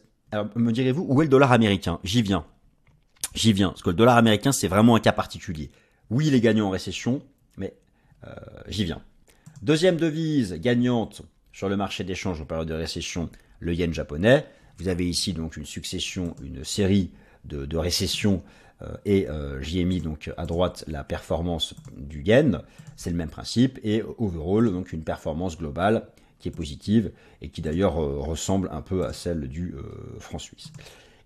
[0.56, 2.00] me direz-vous, où est le dollar américain?
[2.04, 2.46] J'y viens.
[3.34, 3.70] J'y viens.
[3.70, 5.72] Parce que le dollar américain, c'est vraiment un cas particulier.
[6.10, 7.22] Oui, il est gagnant en récession,
[7.58, 7.74] mais
[8.68, 9.02] j'y viens.
[9.62, 14.46] Deuxième devise gagnante sur le marché d'échange en période de récession, le yen japonais.
[14.78, 17.10] Vous avez ici donc une succession, une série
[17.46, 18.44] de, récessions
[18.84, 22.62] euh, et euh, j'y ai mis donc à droite la performance du yen.
[22.96, 27.62] C'est le même principe et overall donc une performance globale qui est positive et qui
[27.62, 29.74] d'ailleurs euh, ressemble un peu à celle du
[30.20, 30.72] franc suisse.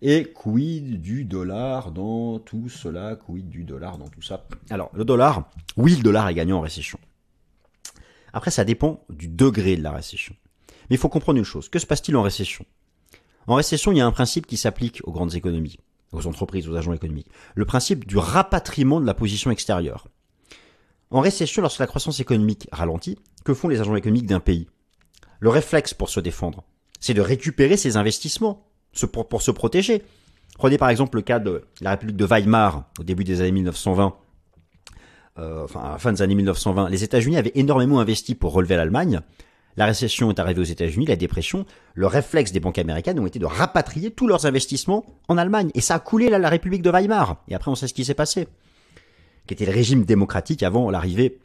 [0.02, 3.16] Et quid du dollar dans tout cela?
[3.16, 4.48] Quid du dollar dans tout ça?
[4.72, 7.00] Alors le dollar, oui le dollar est gagnant en récession.
[8.34, 10.36] Après, ça dépend du degré de la récession.
[10.90, 11.70] Mais il faut comprendre une chose.
[11.70, 12.66] Que se passe-t-il en récession?
[13.46, 15.78] En récession, il y a un principe qui s'applique aux grandes économies,
[16.12, 17.30] aux entreprises, aux agents économiques.
[17.56, 20.08] Le principe du rapatriement de la position extérieure.
[21.10, 24.68] En récession, lorsque la croissance économique ralentit, que font les agents économiques d'un pays?
[25.40, 26.64] Le réflexe pour se défendre,
[27.00, 28.71] c'est de récupérer ses investissements
[29.12, 30.04] pour, pour se protéger.
[30.58, 34.16] Prenez par exemple le cas de la République de Weimar au début des années 1920
[35.40, 38.76] euh, enfin à la fin des années 1920, les États-Unis avaient énormément investi pour relever
[38.76, 39.22] l'Allemagne.
[39.78, 41.66] La récession est arrivée aux États-Unis, la dépression.
[41.94, 45.72] Le réflexe des banques américaines ont été de rapatrier tous leurs investissements en Allemagne.
[45.74, 47.38] Et ça a coulé là, la République de Weimar.
[47.48, 48.50] Et après, on sait ce qui s'est passé.
[49.48, 51.40] Qui était le régime démocratique avant l'arrivée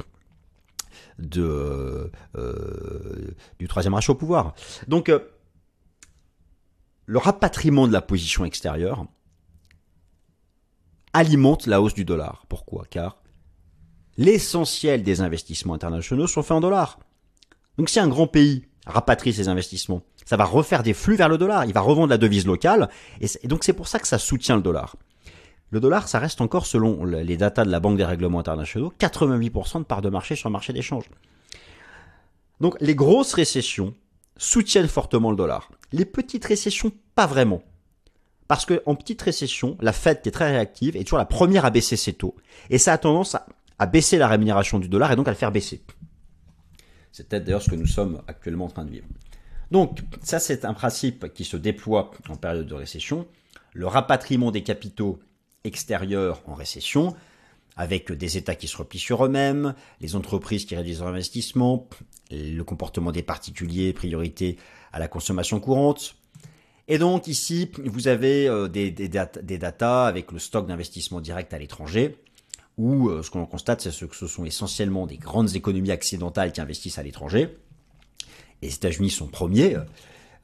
[1.20, 4.54] de, euh, du troisième Reich au pouvoir.
[4.88, 5.20] Donc, euh,
[7.06, 9.06] le rapatriement de la position extérieure
[11.12, 12.44] alimente la hausse du dollar.
[12.48, 12.84] Pourquoi?
[12.90, 13.22] Car
[14.18, 16.98] l'essentiel des investissements internationaux sont faits en dollars.
[17.78, 21.38] Donc si un grand pays rapatrie ses investissements, ça va refaire des flux vers le
[21.38, 22.88] dollar, il va revendre la devise locale,
[23.20, 24.96] et, donc c'est pour ça que ça soutient le dollar.
[25.70, 29.80] Le dollar, ça reste encore, selon les datas de la Banque des règlements internationaux, 88%
[29.80, 31.04] de part de marché sur le marché d'échange.
[32.60, 33.94] Donc les grosses récessions
[34.36, 35.70] soutiennent fortement le dollar.
[35.92, 37.62] Les petites récessions, pas vraiment.
[38.48, 41.70] Parce qu'en petite récession, la Fed, qui est très réactive, est toujours la première à
[41.70, 42.36] baisser ses taux.
[42.70, 43.36] Et ça a tendance
[43.78, 45.82] à, baisser la rémunération du dollar et donc à le faire baisser.
[47.12, 49.06] C'est peut-être d'ailleurs ce que nous sommes actuellement en train de vivre.
[49.70, 53.26] Donc ça c'est un principe qui se déploie en période de récession.
[53.72, 55.18] Le rapatriement des capitaux
[55.64, 57.14] extérieurs en récession,
[57.76, 61.88] avec des États qui se replient sur eux-mêmes, les entreprises qui réduisent leur investissement,
[62.30, 64.56] le comportement des particuliers, priorité
[64.92, 66.16] à la consommation courante.
[66.88, 69.08] Et donc ici, vous avez euh, des, des,
[69.58, 72.16] datas avec le stock d'investissement direct à l'étranger,
[72.78, 76.60] où euh, ce qu'on constate, c'est que ce sont essentiellement des grandes économies accidentales qui
[76.60, 77.56] investissent à l'étranger.
[78.62, 79.76] Les États-Unis sont premiers.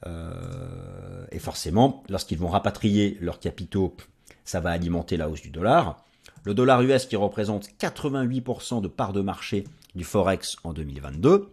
[0.05, 3.95] Euh, et forcément, lorsqu'ils vont rapatrier leurs capitaux,
[4.43, 6.03] ça va alimenter la hausse du dollar.
[6.43, 9.63] Le dollar US qui représente 88% de part de marché
[9.95, 11.49] du Forex en 2022.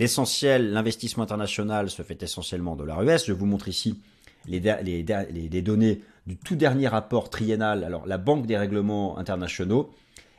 [0.00, 3.26] L'essentiel, l'investissement international se fait essentiellement en dollar US.
[3.26, 4.00] Je vous montre ici
[4.46, 7.84] les, les, données du tout dernier rapport triennal.
[7.84, 9.90] Alors, la Banque des règlements internationaux,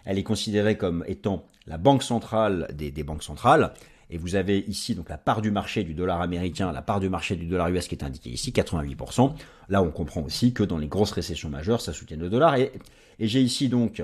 [0.04, 3.74] elle est considérée comme étant la banque centrale des, banques centrales.
[4.10, 7.10] Et vous avez ici donc la part du marché du dollar américain, la part du
[7.10, 9.32] marché du dollar US qui est indiquée ici, 88%.
[9.70, 12.56] Là, on comprend aussi que dans les grosses récessions majeures, ça soutient le dollar.
[12.56, 12.72] Et,
[13.20, 14.04] et j'ai ici donc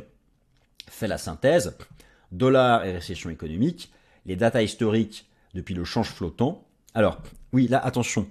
[0.88, 1.76] fait la synthèse.
[2.32, 3.92] Dollar et récession économique,
[4.28, 6.66] les datas historiques depuis le change flottant.
[6.94, 7.20] Alors,
[7.52, 8.28] oui, là, attention,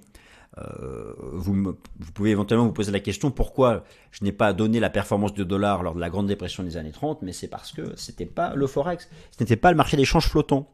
[0.57, 1.75] euh, vous,
[2.13, 5.83] pouvez éventuellement vous poser la question pourquoi je n'ai pas donné la performance du dollar
[5.83, 8.55] lors de la Grande Dépression des années 30, mais c'est parce que ce n'était pas
[8.55, 10.71] le Forex, ce n'était pas le marché d'échange flottant.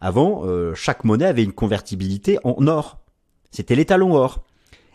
[0.00, 3.00] Avant, euh, chaque monnaie avait une convertibilité en or.
[3.50, 4.44] C'était l'étalon or.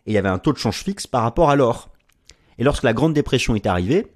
[0.05, 1.89] Et il y avait un taux de change fixe par rapport à l'or.
[2.57, 4.07] Et lorsque la Grande Dépression est arrivée,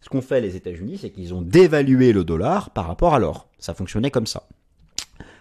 [0.00, 3.48] ce qu'ont fait les États-Unis, c'est qu'ils ont dévalué le dollar par rapport à l'or.
[3.58, 4.46] Ça fonctionnait comme ça.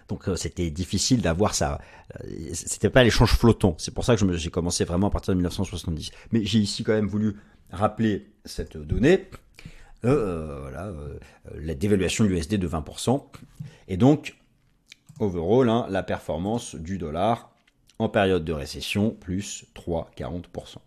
[0.07, 1.79] Donc euh, c'était difficile d'avoir ça.
[2.23, 3.75] Euh, c'était pas l'échange flottant.
[3.77, 6.11] C'est pour ça que j'ai commencé vraiment à partir de 1970.
[6.31, 7.35] Mais j'ai ici quand même voulu
[7.71, 9.29] rappeler cette donnée.
[10.05, 10.91] Euh, voilà,
[11.55, 13.23] la dévaluation de l'USD de 20%.
[13.87, 14.35] Et donc,
[15.19, 17.53] overall, hein, la performance du dollar
[17.99, 20.77] en période de récession, plus 3,40%.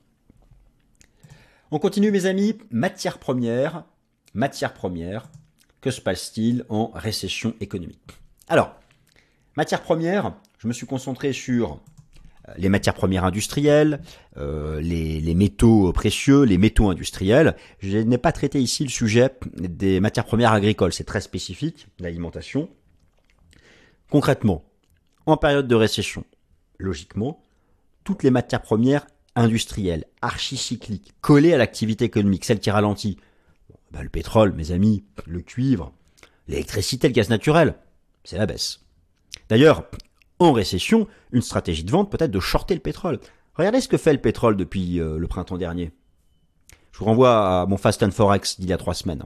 [1.71, 3.85] On continue mes amis, matière première,
[4.35, 5.29] matière première,
[5.81, 8.19] que se passe-t-il en récession économique?
[8.49, 8.77] Alors,
[9.57, 11.81] Matières premières, je me suis concentré sur
[12.49, 14.03] euh, les matières premières industrielles,
[14.37, 17.57] euh, les, métaux précieux, les métaux industriels.
[17.79, 22.69] Je n'ai pas traité ici le sujet des matières premières agricoles, c'est très spécifique, l'alimentation.
[24.11, 24.63] Concrètement,
[25.25, 26.25] en période de récession,
[26.79, 27.43] logiquement,
[28.05, 33.19] toutes les matières premières industrielles, archicycliques, collées à l'activité économique, celles qui ralentit,
[33.91, 35.93] bah, le pétrole, mes amis, le cuivre,
[36.47, 37.75] l'électricité, le gaz naturel,
[38.23, 38.86] c'est la baisse.
[39.49, 39.85] D'ailleurs,
[40.39, 43.21] en récession, une stratégie de vente peut être de shorter le pétrole.
[43.55, 45.93] Regardez ce que fait le pétrole depuis euh, le printemps dernier.
[46.93, 49.25] Je vous renvoie à mon Fast and Forex d'il y a trois semaines.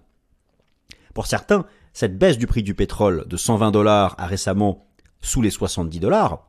[1.14, 4.86] Pour certains, cette baisse du prix du pétrole de 120 dollars à récemment
[5.20, 6.46] sous les 70 dollars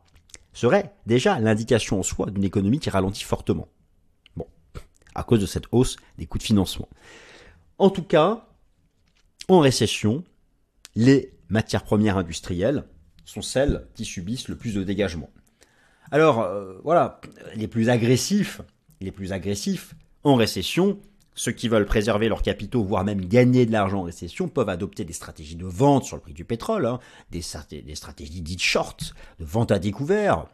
[0.53, 3.67] serait déjà l'indication en soi d'une économie qui ralentit fortement.
[4.35, 4.47] Bon,
[5.15, 6.89] à cause de cette hausse des coûts de financement.
[7.77, 8.47] En tout cas,
[9.47, 10.23] en récession,
[10.95, 12.85] les matières premières industrielles
[13.31, 15.29] sont celles qui subissent le plus de dégagement.
[16.11, 17.21] Alors euh, voilà,
[17.55, 18.61] les plus agressifs,
[18.99, 20.99] les plus agressifs en récession,
[21.33, 25.05] ceux qui veulent préserver leurs capitaux, voire même gagner de l'argent en récession, peuvent adopter
[25.05, 26.99] des stratégies de vente sur le prix du pétrole, hein,
[27.31, 30.45] des, stratégies dites short, de vente à découvert,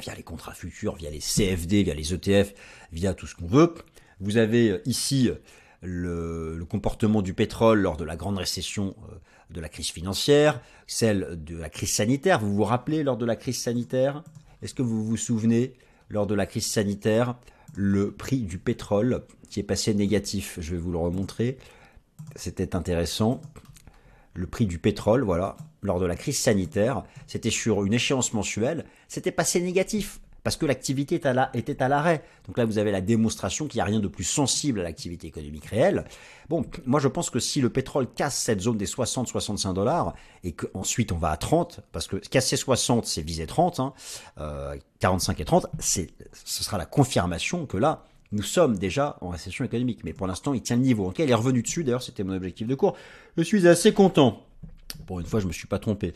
[0.00, 2.54] via les contrats futurs, via les CFD, via les ETF,
[2.92, 3.74] via tout ce qu'on veut.
[4.20, 5.30] Vous avez ici
[5.82, 9.16] le, le, comportement du pétrole lors de la grande récession euh,
[9.50, 12.40] de la crise financière, celle de la crise sanitaire.
[12.40, 14.22] Vous vous rappelez lors de la crise sanitaire
[14.62, 15.74] Est-ce que vous vous souvenez
[16.10, 17.36] lors de la crise sanitaire
[17.74, 20.58] le prix du pétrole qui est passé négatif?
[20.60, 21.58] Je vais vous le remontrer.
[22.36, 23.40] C'était intéressant.
[24.34, 28.84] Le prix du pétrole, voilà, lors de la crise sanitaire, c'était sur une échéance mensuelle,
[29.06, 32.22] c'était passé négatif parce que l'activité était à l'arrêt.
[32.46, 35.26] Donc là, vous avez la démonstration qu'il n'y a rien de plus sensible à l'activité
[35.26, 36.04] économique réelle.
[36.50, 40.14] Bon, moi je pense que si le pétrole casse cette zone des 60-65 dollars
[40.44, 43.94] et qu'ensuite on va à 30, parce que casser 60 c'est viser 30, hein,
[45.00, 46.04] 45 euh, et 30, ce
[46.44, 50.00] sera la confirmation que là, nous sommes déjà en récession économique.
[50.04, 51.10] Mais pour l'instant, il tient le niveau.
[51.10, 51.84] Cas, il est revenu dessus.
[51.84, 52.96] D'ailleurs, c'était mon objectif de cours.
[53.36, 54.42] Je suis assez content.
[55.06, 56.12] Pour une fois, je me suis pas trompé.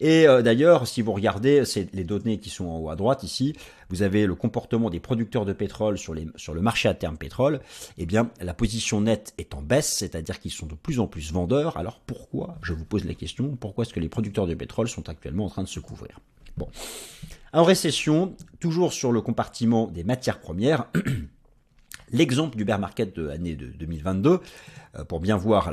[0.00, 3.54] Et euh, d'ailleurs, si vous regardez les données qui sont en haut à droite ici,
[3.90, 7.60] vous avez le comportement des producteurs de pétrole sur, le marché à terme pétrole.
[7.98, 11.32] Eh bien, la position nette est en baisse, c'est-à-dire qu'ils sont de plus en plus
[11.32, 11.76] vendeurs.
[11.76, 13.56] Alors pourquoi Je vous pose la question.
[13.56, 16.18] Pourquoi est-ce que les producteurs de pétrole sont actuellement en train de se couvrir?
[16.56, 16.68] Bon.
[17.52, 20.86] En récession, toujours sur le compartiment des matières premières.
[22.12, 24.40] L'exemple du bear market de l'année de 2022,
[24.96, 25.72] euh, pour bien voir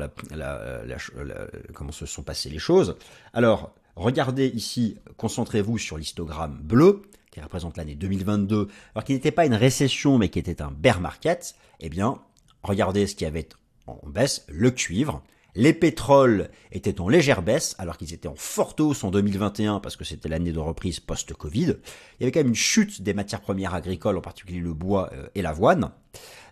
[1.73, 2.95] comment se sont passées les choses.
[3.33, 9.45] Alors, regardez ici, concentrez-vous sur l'histogramme bleu, qui représente l'année 2022, alors qu'il n'était pas
[9.45, 11.55] une récession, mais qui était un bear market.
[11.79, 12.19] Eh bien,
[12.63, 13.49] regardez ce qui avait
[13.85, 15.23] en baisse, le cuivre,
[15.57, 19.95] les pétroles étaient en légère baisse, alors qu'ils étaient en forte hausse en 2021 parce
[19.95, 21.77] que c'était l'année de reprise post-Covid.
[22.19, 25.09] Il y avait quand même une chute des matières premières agricoles, en particulier le bois
[25.13, 25.91] euh, et l'avoine.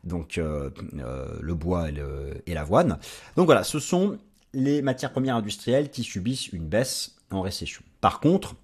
[0.04, 1.90] Donc euh, euh, le bois
[2.48, 2.98] et l'avoine.
[3.36, 4.18] Donc voilà, ce sont
[4.54, 7.84] les matières premières industrielles qui subissent une baisse en récession.
[8.02, 8.56] Par contre,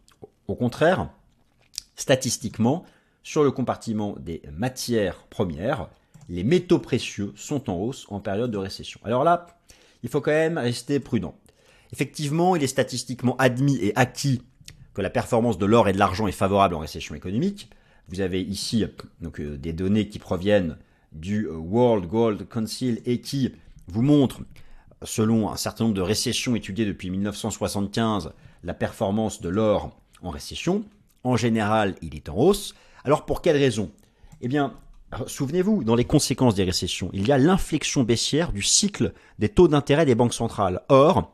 [0.47, 1.09] au contraire,
[1.95, 2.85] statistiquement,
[3.23, 5.89] sur le compartiment des matières premières,
[6.29, 8.99] les métaux précieux sont en hausse en période de récession.
[9.03, 9.47] Alors là,
[10.03, 11.35] il faut quand même rester prudent.
[11.91, 14.41] Effectivement, il est statistiquement admis et acquis
[14.93, 17.69] que la performance de l'or et de l'argent est favorable en récession économique.
[18.07, 18.85] Vous avez ici
[19.21, 20.77] donc, euh, des données qui proviennent
[21.11, 23.53] du euh, World Gold Council et qui
[23.87, 24.41] vous montrent,
[25.03, 28.33] selon un certain nombre de récessions étudiées depuis 1975,
[28.63, 29.91] la performance de l'or
[30.21, 30.83] en récession.
[31.23, 32.75] En général, il est en hausse.
[33.03, 33.91] Alors pour quelle raison?
[34.41, 34.73] Eh bien,
[35.27, 39.67] Souvenez-vous, dans les conséquences des récessions, il y a l'inflexion baissière du cycle des taux
[39.67, 40.81] d'intérêt des banques centrales.
[40.87, 41.33] Or,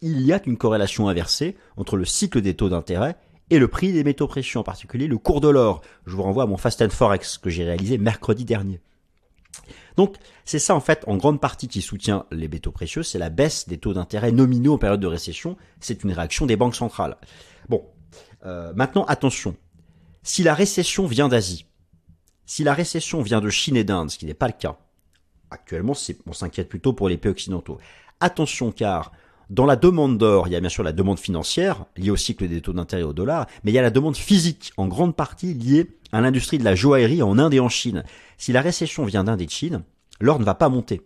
[0.00, 3.16] il y a une corrélation inversée entre le cycle des taux d'intérêt
[3.50, 5.82] et le prix des métaux précieux, en particulier le cours de l'or.
[6.06, 8.80] Je vous renvoie à mon Fast Forex que j'ai réalisé mercredi dernier.
[9.96, 13.30] Donc, c'est ça en fait en grande partie qui soutient les métaux précieux, c'est la
[13.30, 15.56] baisse des taux d'intérêt nominaux en période de récession.
[15.80, 17.16] C'est une réaction des banques centrales.
[17.68, 17.84] Bon,
[18.44, 19.56] euh, maintenant attention.
[20.22, 21.66] Si la récession vient d'Asie,
[22.44, 24.76] si la récession vient de Chine et d'Inde, ce qui n'est pas le cas,
[25.50, 25.94] actuellement
[26.26, 27.78] on s'inquiète plutôt pour les pays occidentaux.
[28.20, 29.12] Attention car
[29.48, 32.48] dans la demande d'or, il y a bien sûr la demande financière liée au cycle
[32.48, 35.54] des taux d'intérêt au dollar, mais il y a la demande physique en grande partie
[35.54, 38.02] liée à l'industrie de la joaillerie en Inde et en Chine.
[38.38, 39.84] Si la récession vient d'Inde et de Chine,
[40.20, 41.02] l'or ne va pas monter.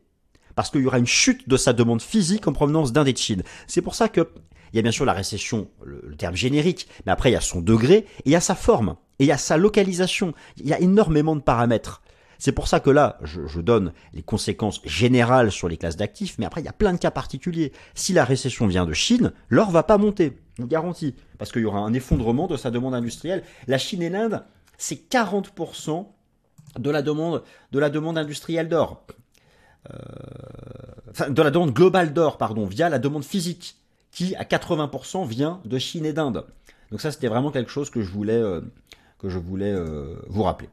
[0.54, 3.18] Parce qu'il y aura une chute de sa demande physique en provenance d'Inde et de
[3.18, 3.42] Chine.
[3.66, 4.28] C'est pour ça que
[4.72, 7.40] il y a bien sûr la récession, le, terme générique, mais après il y a
[7.40, 10.32] son degré et il y a sa forme et il y a sa localisation.
[10.58, 12.02] Il y a énormément de paramètres.
[12.40, 16.46] C'est pour ça que là, je, donne les conséquences générales sur les classes d'actifs, mais
[16.46, 17.70] après, il y a plein de cas particuliers.
[17.94, 21.60] Si la récession vient de Chine, l'or va pas monter, je vous garantis, parce qu'il
[21.60, 23.44] y aura un effondrement de sa demande industrielle.
[23.68, 24.42] La Chine et l'Inde,
[24.78, 26.06] c'est 40%
[26.78, 27.42] de la demande,
[28.16, 29.04] industrielle d'or.
[29.90, 33.76] Euh, de la demande globale d'or, pardon, via la demande physique
[34.12, 36.46] qui à 80% vient de Chine et d'Inde.
[36.90, 38.62] Donc ça, c'était vraiment quelque chose que je voulais, euh,
[39.24, 40.70] euh, vous rappeler.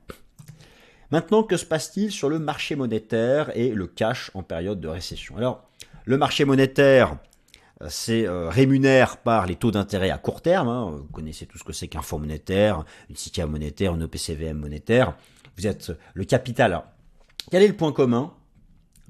[1.12, 5.38] Maintenant, que se passe-t-il sur le marché monétaire et le cash en période de récession?
[5.38, 5.64] Alors,
[6.06, 7.18] le marché monétaire,
[7.82, 10.68] euh, c'est rémunère par les taux d'intérêt à court terme.
[10.68, 10.92] Hein.
[10.98, 15.16] Vous connaissez tout ce que c'est qu'un fonds monétaire, une SICA monétaire, une OPCVM monétaire.
[15.58, 16.84] Vous êtes le capital.
[17.52, 18.34] Quel est le point commun?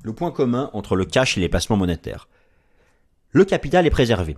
[0.04, 2.28] Le point commun entre le cash et les placements monétaires
[3.32, 4.38] le capital est préservé.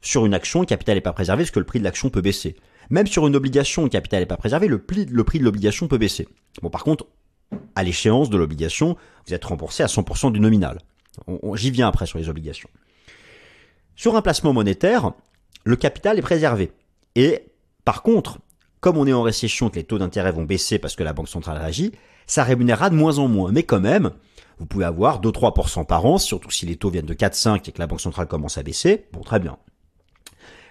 [0.00, 2.20] Sur une action, le capital n'est pas préservé parce que le prix de l'action peut
[2.20, 2.56] baisser.
[2.90, 6.28] Même sur une obligation, le capital n'est pas préservé, le prix, de l'obligation peut baisser.
[6.62, 7.06] Bon, par contre,
[7.74, 10.78] à l'échéance de l'obligation, vous êtes remboursé à 100% du nominal.
[11.54, 12.68] J'y viens après sur les obligations.
[13.94, 15.12] Sur un placement monétaire,
[15.64, 16.72] le capital est préservé.
[17.14, 17.46] Et
[17.84, 18.38] par contre,
[18.80, 21.28] comme on est en récession, que les taux d'intérêt vont baisser parce que la Banque
[21.28, 21.92] centrale réagit,
[22.26, 23.52] ça rémunérera de moins en moins.
[23.52, 24.10] Mais quand même,
[24.58, 27.78] vous pouvez avoir 2-3% par an, surtout si les taux viennent de 4-5 et que
[27.78, 29.06] la Banque centrale commence à baisser.
[29.12, 29.56] Bon, très bien.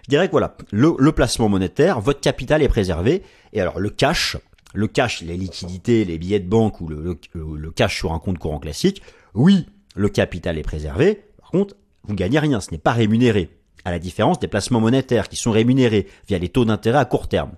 [0.06, 3.24] Je dirais que voilà, le, placement monétaire, votre capital est préservé.
[3.54, 4.38] Et alors le cash,
[4.76, 8.38] le cash, les liquidités, les billets de banque ou le, le, cash sur un compte
[8.38, 9.02] courant classique,
[9.34, 11.24] oui, le capital est préservé.
[11.40, 13.50] Par contre, vous gagnez rien, ce n'est pas rémunéré.
[13.84, 17.28] À la différence des placements monétaires qui sont rémunérés via les taux d'intérêt à court
[17.28, 17.54] terme.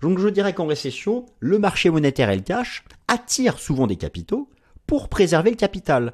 [0.00, 4.48] Donc je dirais qu'en récession, le marché monétaire et le cash attirent souvent des capitaux
[4.86, 6.12] pour préserver le capital.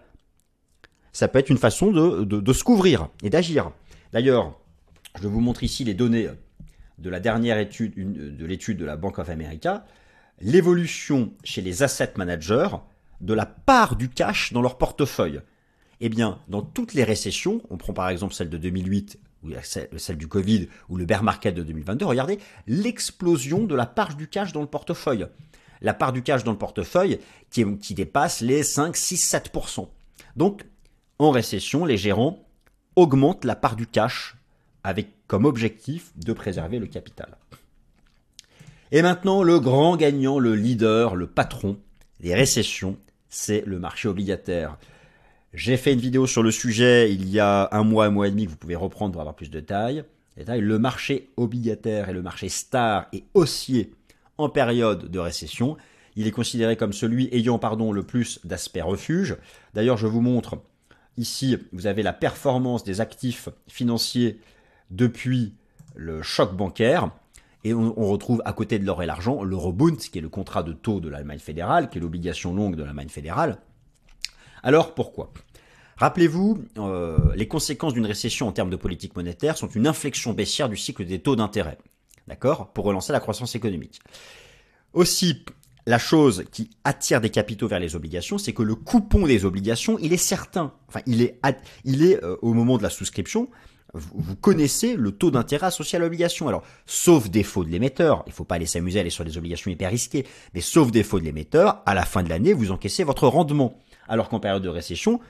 [1.13, 3.73] Ça peut être une façon de, se couvrir et d'agir.
[4.13, 4.60] D'ailleurs,
[5.21, 6.29] je vous montre ici les données
[6.99, 7.95] de la dernière étude,
[8.37, 9.85] de l'étude de la Bank of America,
[10.41, 12.69] l'évolution chez les asset managers
[13.21, 15.41] de la part du cash dans leur portefeuille.
[16.01, 19.51] Eh bien, dans toutes les récessions, on prend par exemple celle de 2008 ou
[19.99, 24.29] celle du Covid ou le bear market de 2022, regardez l'explosion de la part du
[24.29, 25.27] cash dans le portefeuille.
[25.83, 29.89] la part du cash dans le portefeuille qui, qui dépasse les 5, 6, 7%.
[30.37, 30.67] Donc,
[31.19, 32.47] en récession, les gérants
[32.97, 34.37] augmentent la part du cash
[34.85, 37.37] avec comme objectif de préserver le capital.
[38.93, 41.79] Et maintenant, le grand gagnant, le leader, le patron
[42.19, 44.77] des récessions, c'est le marché obligataire.
[45.55, 48.31] J'ai fait une vidéo sur le sujet il y a un mois, un mois et
[48.31, 50.05] demi que vous pouvez reprendre pour avoir plus de détails.
[50.37, 53.93] Le marché obligataire et le marché star et haussier
[54.39, 55.77] en période de récession.
[56.17, 59.37] Il est considéré comme celui ayant pardon, le plus d'aspect refuge.
[59.75, 60.59] D'ailleurs, je vous montre
[61.17, 64.41] ici, vous avez la performance des actifs financiers
[64.91, 65.55] depuis
[65.95, 67.11] le choc bancaire.
[67.63, 70.63] Et on, retrouve à côté de l'or et l'argent le Rebund, qui est le contrat
[70.63, 73.59] de taux de l'Allemagne fédérale, qui est l'obligation longue de l'Allemagne fédérale.
[74.63, 75.31] Alors pourquoi?
[75.99, 80.71] Rappelez-vous, euh, les conséquences d'une récession en termes de politique monétaire sont une inflexion baissière
[80.71, 81.77] du cycle des taux d'intérêt.
[82.27, 84.01] D'accord Pour relancer la croissance économique.
[84.95, 85.45] Aussi,
[85.87, 89.99] la chose qui attire des capitaux vers les obligations, c'est que le coupon des obligations,
[89.99, 90.73] il est certain.
[90.89, 91.39] Enfin, il est,
[91.85, 93.51] il est euh, au moment de la souscription,
[93.95, 96.49] vous, connaissez le taux d'intérêt associé à l'obligation.
[96.49, 99.37] Alors, sauf défaut de l'émetteur, il ne faut pas aller s'amuser à aller sur des
[99.37, 103.05] obligations hyper risquées, mais sauf défaut de l'émetteur, à la fin de l'année, vous encaissez
[103.05, 103.79] votre rendement.
[104.09, 105.21] Alors qu'en période de récession,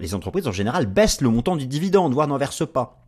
[0.00, 3.04] les entreprises en général baissent le montant du dividende, voire n'en versent pas.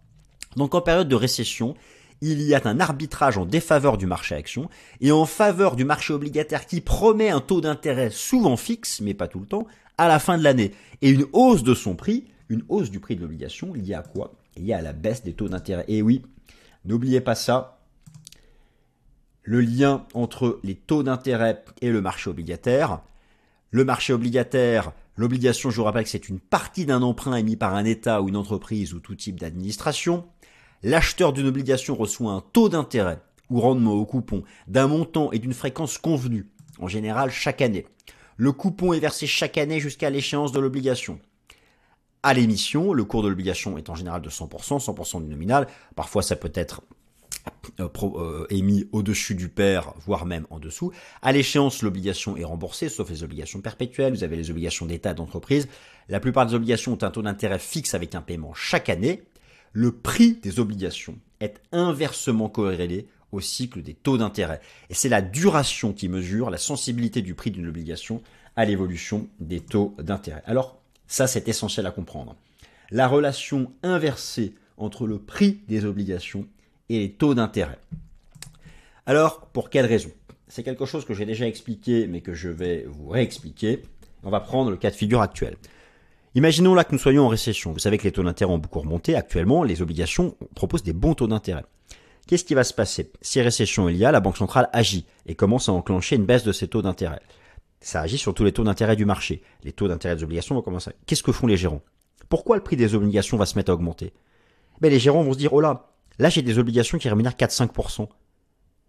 [0.56, 1.74] Donc en période de récession,
[2.20, 4.68] il y a un arbitrage en défaveur du marché action
[5.00, 9.28] et en faveur du marché obligataire qui promet un taux d'intérêt souvent fixe, mais pas
[9.28, 9.66] tout le temps,
[9.98, 10.72] à la fin de l'année.
[11.02, 14.32] Et une hausse de son prix, une hausse du prix de l'obligation liée à quoi?
[14.56, 15.84] Liée à la baisse des taux d'intérêt.
[15.88, 16.22] Et oui,
[16.84, 17.80] n'oubliez pas ça,
[19.44, 23.00] le lien entre les taux d'intérêt et le marché obligataire.
[23.70, 27.74] Le marché obligataire, l'obligation, je vous rappelle que c'est une partie d'un emprunt émis par
[27.74, 30.24] un État ou une entreprise ou tout type d'administration.
[30.82, 35.52] L'acheteur d'une obligation reçoit un taux d'intérêt ou rendement au coupon d'un montant et d'une
[35.52, 36.48] fréquence convenue,
[36.78, 37.86] en général chaque année.
[38.36, 41.20] Le coupon est versé chaque année jusqu'à l'échéance de l'obligation.
[42.24, 45.66] À l'émission, le cours de l'obligation est en général de 100%, 100% du nominal.
[45.94, 46.80] Parfois, ça peut être
[47.80, 50.90] euh, euh, émis au-dessus du pair, voire même en dessous.
[51.20, 54.14] À l'échéance, l'obligation est remboursée, sauf les obligations perpétuelles.
[54.14, 55.68] Vous avez les obligations d'État d'entreprise.
[56.08, 59.24] La plupart des obligations ont un taux d'intérêt fixe avec un paiement chaque année.
[59.74, 64.62] Le prix des obligations est inversement corrélé au cycle des taux d'intérêt.
[64.88, 68.22] Et c'est la duration qui mesure la sensibilité du prix d'une obligation
[68.56, 70.42] à l'évolution des taux d'intérêt.
[70.46, 72.36] Alors, ça, c'est essentiel à comprendre.
[72.90, 76.46] La relation inversée entre le prix des obligations
[76.88, 77.78] et les taux d'intérêt.
[79.06, 80.10] Alors, pour quelle raison?
[80.48, 83.82] C'est quelque chose que j'ai déjà expliqué, mais que je vais vous réexpliquer.
[84.22, 85.56] On va prendre le cas de figure actuel.
[86.34, 87.72] Imaginons là que nous soyons en récession.
[87.72, 89.14] Vous savez que les taux d'intérêt ont beaucoup remonté.
[89.14, 91.64] Actuellement, les obligations proposent des bons taux d'intérêt.
[92.26, 93.12] Qu'est-ce qui va se passer?
[93.20, 96.42] Si récession il y a, la Banque centrale agit et commence à enclencher une baisse
[96.42, 97.20] de ses taux d'intérêt.
[97.84, 99.42] Ça agit sur tous les taux d'intérêt du marché.
[99.62, 100.92] Les taux d'intérêt des obligations vont commencer.
[101.06, 101.82] Qu'est-ce que font les gérants?
[102.28, 104.12] Pourquoi le prix des obligations va se mettre à augmenter?
[104.80, 108.08] Ben, Les gérants vont se dire, oh là, Là, j'ai des obligations qui rémunèrent 4-5%.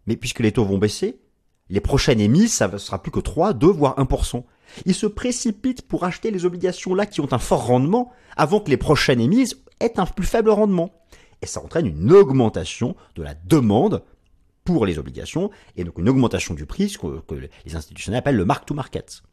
[0.06, 1.20] Mais puisque les taux vont baisser,
[1.70, 4.44] les prochaines émises, ça ne sera plus que 3, 2, voire 1%.
[4.86, 8.70] Ils se précipitent pour acheter les obligations là qui ont un fort rendement avant que
[8.70, 10.92] les prochaines émises aient un plus faible rendement.
[11.42, 14.04] Et ça entraîne une augmentation de la demande
[14.66, 17.36] pour les obligations et donc une augmentation du prix, ce que,
[17.66, 19.24] les institutionnels appellent le mark-to-market.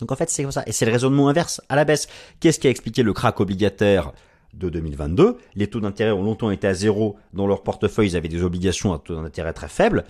[0.00, 0.62] Donc en fait, c'est comme ça.
[0.66, 2.08] Et c'est le raisonnement inverse à la baisse.
[2.40, 4.12] Qu'est-ce qui a expliqué le crack obligataire
[4.54, 5.36] de 2022.
[5.54, 7.16] Les taux d'intérêt ont longtemps été à zéro.
[7.32, 10.04] Dans leur portefeuille, ils avaient des obligations à taux d'intérêt très faibles.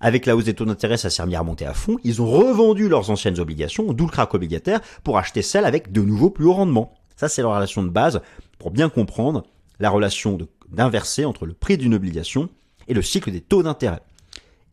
[0.00, 1.96] Avec la hausse des taux d'intérêt, ça s'est remis à remonter à fond.
[2.04, 6.02] Ils ont revendu leurs anciennes obligations, d'où le crack obligataire, pour acheter celles avec de
[6.02, 6.94] nouveaux plus hauts rendements.
[7.16, 8.20] Ça, c'est la relation de base
[8.58, 9.44] pour bien comprendre
[9.80, 10.38] la relation
[10.68, 12.48] d'inversé entre le prix d'une obligation
[12.88, 14.00] et le cycle des taux d'intérêt.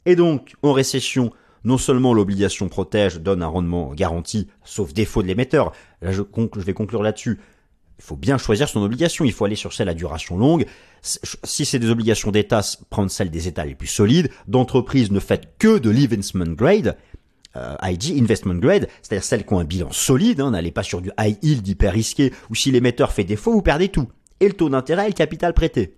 [0.05, 1.32] Et donc, en récession,
[1.64, 5.74] non seulement l'obligation protège, donne un rendement garanti, sauf défaut de l'émetteur.
[6.01, 7.39] Là, je, vais conclure là-dessus
[8.01, 9.26] il faut bien choisir son obligation.
[9.26, 10.66] Il faut aller sur celle à duration longue.
[11.01, 14.30] Si c'est des obligations d'État, prendre celles des États les plus solides.
[14.47, 16.97] D'entreprise, ne faites que de l'investment grade.
[17.55, 20.41] Euh, IG, investment grade, c'est-à-dire celles qui ont un bilan solide.
[20.41, 23.62] Hein, N'allez pas sur du high yield hyper risqué, ou si l'émetteur fait défaut, vous
[23.62, 24.07] perdez tout.
[24.39, 25.97] Et le taux d'intérêt et le capital prêté.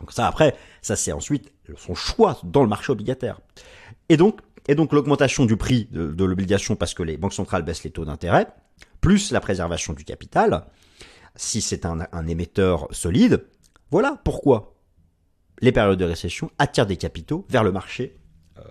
[0.00, 3.40] Donc ça, après, ça c'est ensuite son choix dans le marché obligataire.
[4.08, 7.84] Et donc, et donc l'augmentation du prix de, l'obligation parce que les banques centrales baissent
[7.84, 8.48] les taux d'intérêt,
[9.00, 10.66] plus la préservation du capital,
[11.36, 13.44] si c'est un, émetteur solide.
[13.90, 14.74] Voilà pourquoi
[15.60, 18.16] les périodes de récession attirent des capitaux vers le marché
[18.58, 18.62] euh,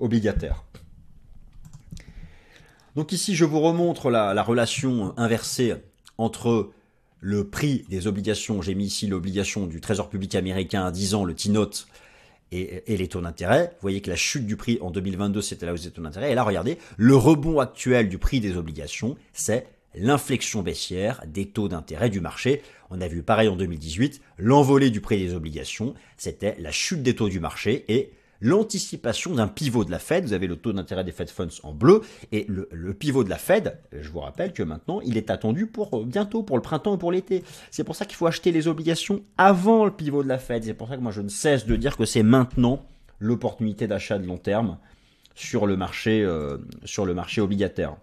[0.00, 0.64] obligataire.
[2.96, 5.74] Donc ici, je vous remontre la, relation inversée
[6.18, 6.70] entre
[7.22, 11.24] le prix des obligations, j'ai mis ici l'obligation du Trésor public américain à 10 ans,
[11.24, 11.86] le T-Note,
[12.50, 13.70] et, les taux d'intérêt.
[13.74, 16.32] Vous voyez que la chute du prix en 2022, c'était la hausse des taux d'intérêt.
[16.32, 21.68] Et là, regardez, le rebond actuel du prix des obligations, c'est l'inflexion baissière des taux
[21.68, 22.60] d'intérêt du marché.
[22.90, 27.14] On a vu pareil en 2018, l'envolée du prix des obligations, c'était la chute des
[27.14, 28.10] taux du marché et
[28.42, 30.24] l'anticipation d'un pivot de la Fed.
[30.24, 33.38] Vous avez le taux d'intérêt des Fed Funds en bleu et le, pivot de la
[33.38, 36.92] Fed, je vous rappelle que maintenant, il est attendu pour euh, bientôt, pour le printemps
[36.92, 37.42] ou pour l'été.
[37.70, 40.64] C'est pour ça qu'il faut acheter les obligations avant le pivot de la Fed.
[40.64, 42.84] C'est pour ça que moi je ne cesse de dire que c'est maintenant
[43.20, 44.78] l'opportunité d'achat de long terme
[45.34, 47.96] sur le marché, euh, sur le marché obligataire.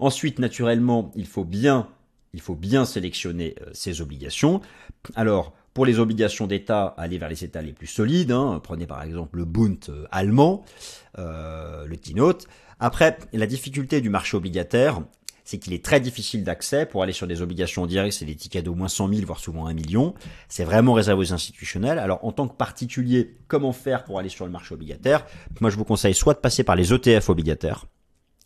[0.00, 1.88] Ensuite, naturellement, il faut bien,
[2.34, 4.60] il faut bien sélectionner euh, ces obligations.
[5.14, 8.32] Alors, pour les obligations d'État, allez vers les États les plus solides.
[8.32, 8.60] Hein.
[8.64, 10.64] Prenez par exemple le Bund euh, allemand,
[11.20, 12.48] euh, le T-Note.
[12.80, 15.02] Après, la difficulté du marché obligataire,
[15.44, 16.84] c'est qu'il est très difficile d'accès.
[16.84, 19.66] Pour aller sur des obligations directes, c'est des tickets d'au moins 100 000, voire souvent
[19.66, 20.14] 1 million.
[20.48, 22.00] C'est vraiment réservé aux institutionnels.
[22.00, 25.26] Alors, en tant que particulier, comment faire pour aller sur le marché obligataire?
[25.60, 27.86] Moi, je vous conseille soit de passer par les ETF obligataires,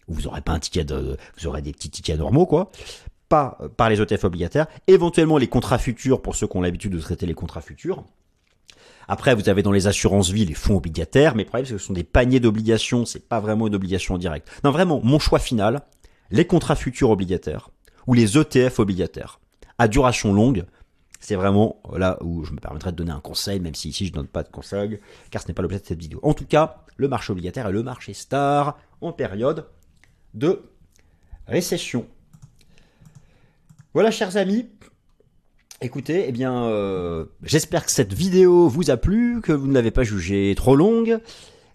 [0.07, 2.71] où vous n'aurez pas un ticket de, vous aurez des petits tickets normaux, quoi
[3.33, 6.93] pas euh, par les ETF obligataires, éventuellement les contrats futurs pour ceux qui ont l'habitude
[6.93, 8.05] de traiter les contrats futurs.
[9.09, 11.79] Après, vous avez dans les assurances vie les fonds obligataires, mais le problème c'est que
[11.79, 14.51] ce sont des paniers d'obligations, c'est pas vraiment une obligation directe.
[14.65, 15.81] Non, vraiment, mon choix final,
[16.31, 17.71] les contrats futurs obligataires
[18.07, 19.41] ou les ETF obligataires
[19.79, 20.67] à duration longue,
[21.19, 24.11] c'est vraiment là où je me permettrai de donner un conseil, même si ici je
[24.11, 26.21] ne donne pas de conseil, car ce n'est pas l'objet de cette vidéo.
[26.23, 29.65] En tout cas, le marché obligataire est le marché star en période
[30.35, 30.63] de
[31.47, 32.07] récession.
[33.95, 34.69] Voilà, chers amis.
[35.83, 39.91] Écoutez, eh bien, euh, j'espère que cette vidéo vous a plu, que vous ne l'avez
[39.91, 41.19] pas jugée trop longue.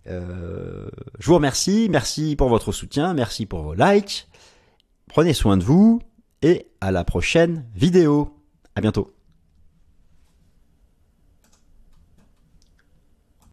[0.07, 0.87] Euh,
[1.19, 4.27] je vous remercie, merci pour votre soutien, merci pour vos likes.
[5.09, 6.01] Prenez soin de vous
[6.41, 8.29] et à la prochaine vidéo.
[8.75, 9.16] À bientôt.